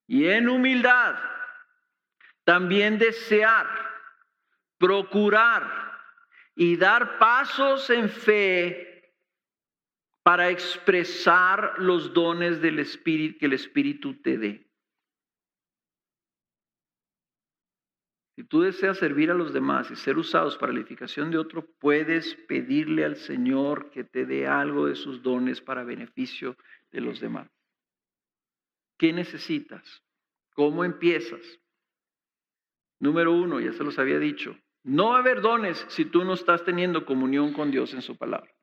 [0.08, 1.20] y en humildad,
[2.46, 3.68] también desear,
[4.78, 5.92] procurar
[6.56, 9.14] y dar pasos en fe
[10.24, 14.71] para expresar los dones del Espíritu que el Espíritu te dé.
[18.52, 22.36] Tú deseas servir a los demás y ser usados para la edificación de otro, puedes
[22.50, 26.58] pedirle al Señor que te dé algo de sus dones para beneficio
[26.92, 27.50] de los demás.
[28.98, 30.04] ¿Qué necesitas?
[30.54, 31.40] ¿Cómo empiezas?
[33.00, 36.34] Número uno, ya se los había dicho, no va a haber dones si tú no
[36.34, 38.54] estás teniendo comunión con Dios en su palabra.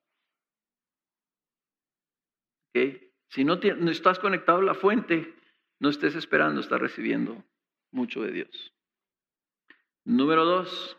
[3.30, 5.34] Si no, no estás conectado a la fuente,
[5.80, 7.42] no estés esperando estar recibiendo
[7.90, 8.77] mucho de Dios.
[10.08, 10.98] Número dos,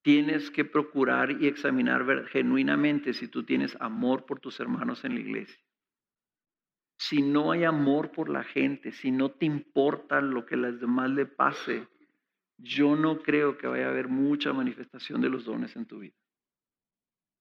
[0.00, 5.20] tienes que procurar y examinar genuinamente si tú tienes amor por tus hermanos en la
[5.20, 5.62] iglesia.
[6.96, 10.80] Si no hay amor por la gente, si no te importa lo que a las
[10.80, 11.86] demás le pase,
[12.56, 16.16] yo no creo que vaya a haber mucha manifestación de los dones en tu vida.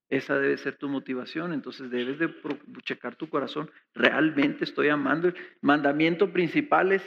[0.10, 2.36] Esa debe ser tu motivación, entonces debes de
[2.84, 3.72] checar tu corazón.
[3.94, 5.30] Realmente estoy amando.
[5.30, 7.04] El mandamiento principal es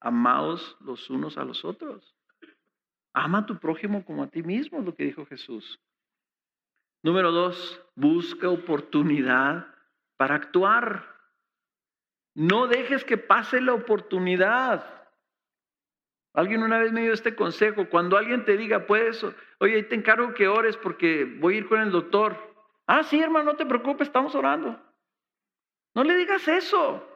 [0.00, 2.16] amados los unos a los otros.
[3.14, 5.80] Ama a tu prójimo como a ti mismo, lo que dijo Jesús.
[7.02, 9.66] Número dos, busca oportunidad
[10.16, 11.12] para actuar.
[12.34, 14.84] No dejes que pase la oportunidad.
[16.34, 17.88] Alguien una vez me dio este consejo.
[17.90, 19.26] Cuando alguien te diga, pues,
[19.58, 22.36] oye, te encargo que ores porque voy a ir con el doctor.
[22.86, 24.80] Ah, sí, hermano, no te preocupes, estamos orando.
[25.94, 27.06] No le digas eso.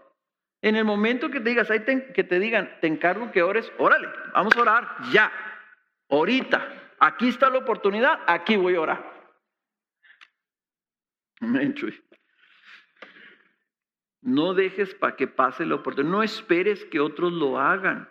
[0.63, 4.09] En el momento que te digas, ahí que te digan, te encargo que ores, órale,
[4.33, 5.31] vamos a orar ya.
[6.09, 9.17] Ahorita, aquí está la oportunidad, aquí voy a orar.
[14.23, 16.13] No dejes para que pase la oportunidad.
[16.13, 18.11] No esperes que otros lo hagan.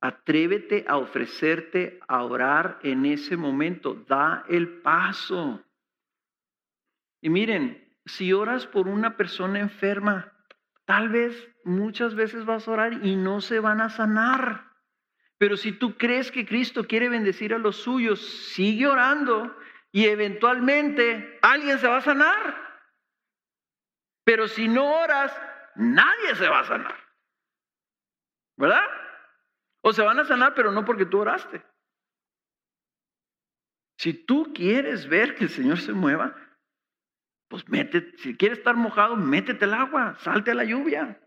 [0.00, 3.94] Atrévete a ofrecerte a orar en ese momento.
[3.94, 5.64] Da el paso.
[7.20, 10.32] Y miren, si oras por una persona enferma,
[10.84, 14.63] tal vez muchas veces vas a orar y no se van a sanar.
[15.44, 18.18] Pero si tú crees que Cristo quiere bendecir a los suyos,
[18.54, 19.54] sigue orando
[19.92, 22.80] y eventualmente alguien se va a sanar.
[24.24, 25.38] Pero si no oras,
[25.74, 26.96] nadie se va a sanar.
[28.56, 28.86] ¿Verdad?
[29.82, 31.62] O se van a sanar, pero no porque tú oraste.
[33.98, 36.34] Si tú quieres ver que el Señor se mueva,
[37.48, 41.20] pues mete, si quieres estar mojado, métete el agua, salte a la lluvia.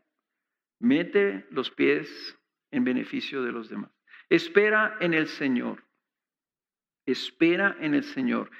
[0.79, 2.35] Mete los pies
[2.71, 3.91] en beneficio de los demás.
[4.29, 5.83] Espera en el Señor.
[7.05, 8.51] Espera en el Señor.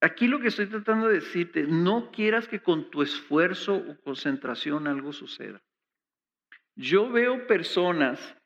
[0.00, 4.86] Aquí lo que estoy tratando de decirte, no quieras que con tu esfuerzo o concentración
[4.86, 5.62] algo suceda.
[6.74, 8.36] Yo veo personas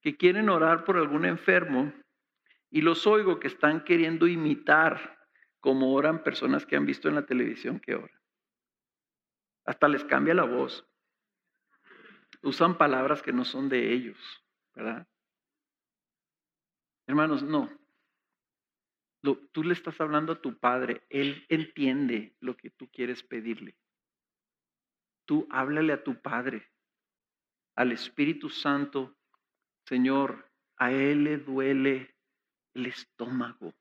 [0.00, 1.92] que quieren orar por algún enfermo
[2.70, 5.18] y los oigo que están queriendo imitar
[5.60, 8.20] como oran personas que han visto en la televisión que oran.
[9.64, 10.86] Hasta les cambia la voz.
[12.42, 14.16] Usan palabras que no son de ellos,
[14.74, 15.06] ¿verdad?
[17.06, 17.70] Hermanos, no.
[19.52, 21.02] tú le estás hablando a tu Padre.
[21.08, 23.76] Él entiende lo que tú quieres pedirle.
[25.24, 26.68] Tú háblale a tu Padre,
[27.74, 29.16] al Espíritu Santo.
[29.86, 32.16] Señor, a Él le duele
[32.74, 33.74] el estómago.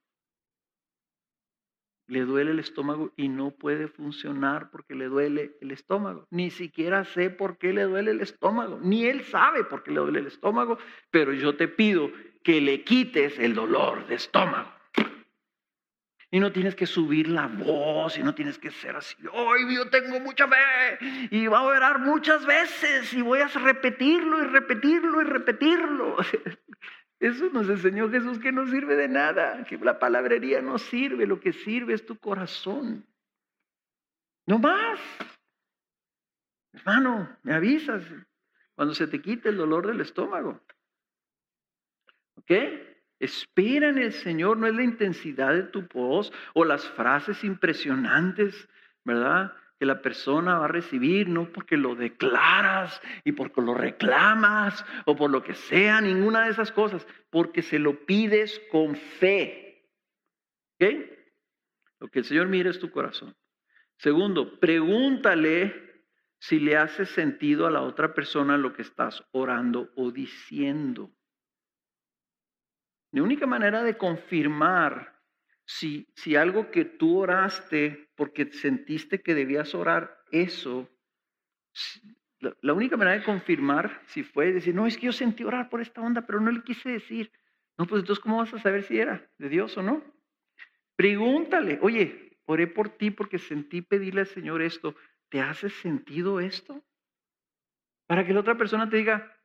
[2.08, 6.28] Le duele el estómago y no puede funcionar porque le duele el estómago.
[6.30, 8.80] Ni siquiera sé por qué le duele el estómago.
[8.80, 10.78] Ni él sabe por qué le duele el estómago.
[11.10, 12.12] Pero yo te pido
[12.46, 14.72] que le quites el dolor de estómago.
[16.30, 19.16] Y no tienes que subir la voz y no tienes que ser así.
[19.34, 24.44] Hoy yo tengo mucha fe y voy a orar muchas veces y voy a repetirlo
[24.44, 26.18] y repetirlo y repetirlo.
[27.20, 31.40] Eso nos enseñó Jesús que no sirve de nada, que la palabrería no sirve, lo
[31.40, 33.08] que sirve es tu corazón.
[34.46, 35.00] No más.
[36.74, 38.04] Hermano, me avisas
[38.76, 40.62] cuando se te quite el dolor del estómago.
[42.36, 42.52] ¿Ok?
[43.20, 48.68] Espera en el Señor, no es la intensidad de tu voz o las frases impresionantes,
[49.04, 49.54] ¿verdad?
[49.80, 55.16] Que la persona va a recibir, no porque lo declaras y porque lo reclamas o
[55.16, 59.90] por lo que sea, ninguna de esas cosas, porque se lo pides con fe.
[60.76, 60.90] ¿Ok?
[62.00, 63.34] Lo que el Señor mira es tu corazón.
[63.98, 66.04] Segundo, pregúntale
[66.38, 71.12] si le hace sentido a la otra persona lo que estás orando o diciendo.
[73.16, 75.18] La única manera de confirmar
[75.64, 80.90] si, si algo que tú oraste porque sentiste que debías orar eso,
[82.62, 85.80] la, única manera de confirmar si fue decir, no, es que yo sentí orar por
[85.80, 87.32] esta onda, pero no le quise decir.
[87.78, 90.04] No, pues entonces, ¿cómo vas a saber si era de Dios o no?
[90.98, 94.94] Pregúntale, oye, oré por ti porque sentí pedirle al Señor esto.
[95.30, 96.84] ¿Te hace sentido esto?
[98.08, 99.40] Para que la otra persona te diga,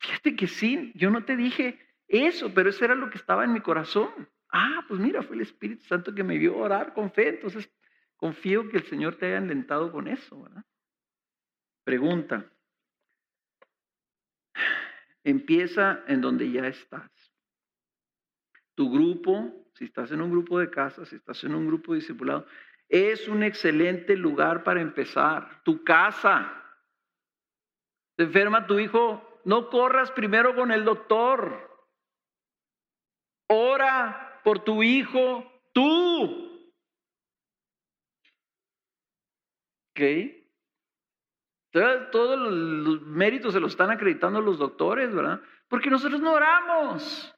[0.00, 3.52] fíjate que sí, yo no te dije eso, pero eso era lo que estaba en
[3.52, 4.28] mi corazón.
[4.50, 7.70] Ah, pues mira, fue el Espíritu Santo que me vio orar con fe, entonces
[8.16, 10.64] confío que el Señor te haya alentado con eso, ¿verdad?
[11.84, 12.50] Pregunta.
[15.24, 17.10] Empieza en donde ya estás.
[18.74, 22.46] Tu grupo, si estás en un grupo de casa, si estás en un grupo discipulado,
[22.88, 25.62] es un excelente lugar para empezar.
[25.64, 26.62] Tu casa.
[28.16, 31.75] Te enferma tu hijo, no corras primero con el doctor.
[33.48, 36.72] Ora por tu hijo tú.
[39.90, 40.00] ¿Ok?
[42.10, 45.40] Todos los méritos se los están acreditando los doctores, ¿verdad?
[45.68, 47.34] Porque nosotros no oramos.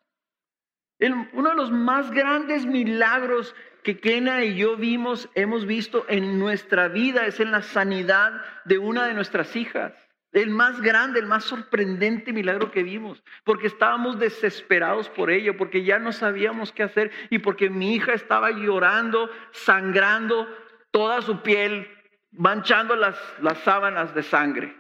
[1.33, 6.89] uno de los más grandes milagros que Kena y yo vimos, hemos visto en nuestra
[6.89, 8.33] vida es en la sanidad
[8.65, 9.93] de una de nuestras hijas.
[10.33, 15.85] El más grande, el más sorprendente milagro que vimos, porque estábamos desesperados por ello, porque
[15.85, 20.47] ya no sabíamos qué hacer y porque mi hija estaba llorando, sangrando
[20.91, 21.89] toda su piel,
[22.31, 24.77] manchando las, las sábanas de sangre.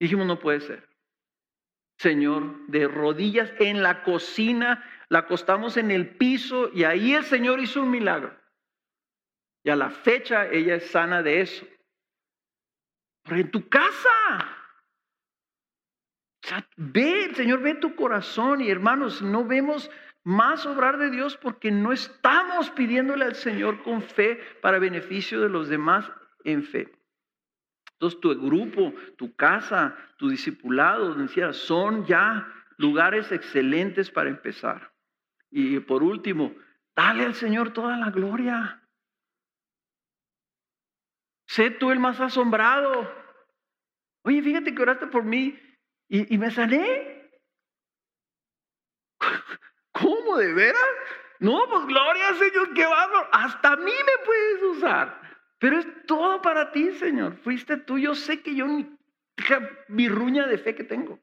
[0.00, 0.88] Dijimos, no puede ser.
[1.98, 7.60] Señor, de rodillas en la cocina, la acostamos en el piso y ahí el Señor
[7.60, 8.36] hizo un milagro.
[9.64, 11.66] Y a la fecha ella es sana de eso.
[13.30, 14.08] En tu casa.
[16.44, 19.90] O sea, ve, Señor ve tu corazón y hermanos, no vemos
[20.24, 25.48] más obrar de Dios porque no estamos pidiéndole al Señor con fe para beneficio de
[25.48, 26.10] los demás
[26.44, 26.92] en fe.
[27.92, 31.16] Entonces tu grupo, tu casa, tu discipulado,
[31.52, 34.92] son ya lugares excelentes para empezar.
[35.50, 36.54] Y por último,
[36.94, 38.82] dale al Señor toda la gloria.
[41.48, 43.10] Sé tú el más asombrado.
[44.22, 45.58] Oye, fíjate que oraste por mí
[46.08, 47.30] y, me sané.
[49.92, 50.82] ¿Cómo de veras?
[51.40, 53.28] No, pues gloria Señor, qué va.
[53.32, 55.22] Hasta a mí me puedes usar.
[55.58, 57.36] Pero es todo para ti, Señor.
[57.38, 57.98] Fuiste tú.
[57.98, 58.66] Yo sé que yo
[59.88, 61.18] ni ruña de fe que tengo.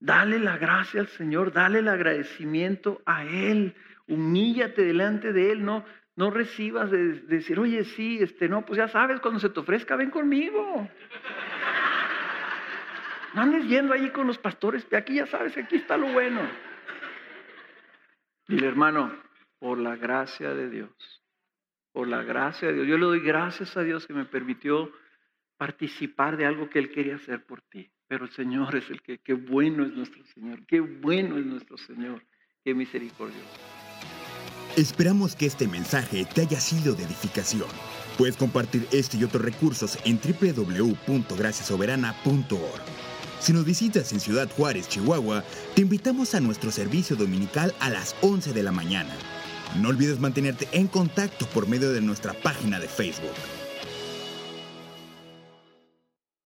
[0.00, 3.76] Dale la gracia al Señor, dale el agradecimiento a Él.
[4.08, 5.84] Humíllate delante de Él, no,
[6.16, 9.96] no recibas de, decir, oye, sí, este, no, pues ya sabes, cuando se te ofrezca,
[9.96, 10.88] ven conmigo.
[13.34, 16.40] No andes yendo ahí con los pastores, aquí ya sabes, aquí está lo bueno.
[18.46, 19.12] Dile, hermano,
[19.58, 21.22] por la gracia de Dios,
[21.92, 24.92] por la gracia de Dios, yo le doy gracias a Dios que me permitió
[25.56, 27.90] participar de algo que Él quería hacer por ti.
[28.08, 31.78] Pero el Señor es el que, qué bueno es nuestro Señor, qué bueno es nuestro
[31.78, 32.22] Señor,
[32.62, 33.81] qué misericordioso.
[34.76, 37.68] Esperamos que este mensaje te haya sido de edificación.
[38.16, 42.80] Puedes compartir este y otros recursos en www.graciasoberana.org.
[43.38, 45.44] Si nos visitas en Ciudad Juárez, Chihuahua,
[45.74, 49.14] te invitamos a nuestro servicio dominical a las 11 de la mañana.
[49.76, 53.34] No olvides mantenerte en contacto por medio de nuestra página de Facebook.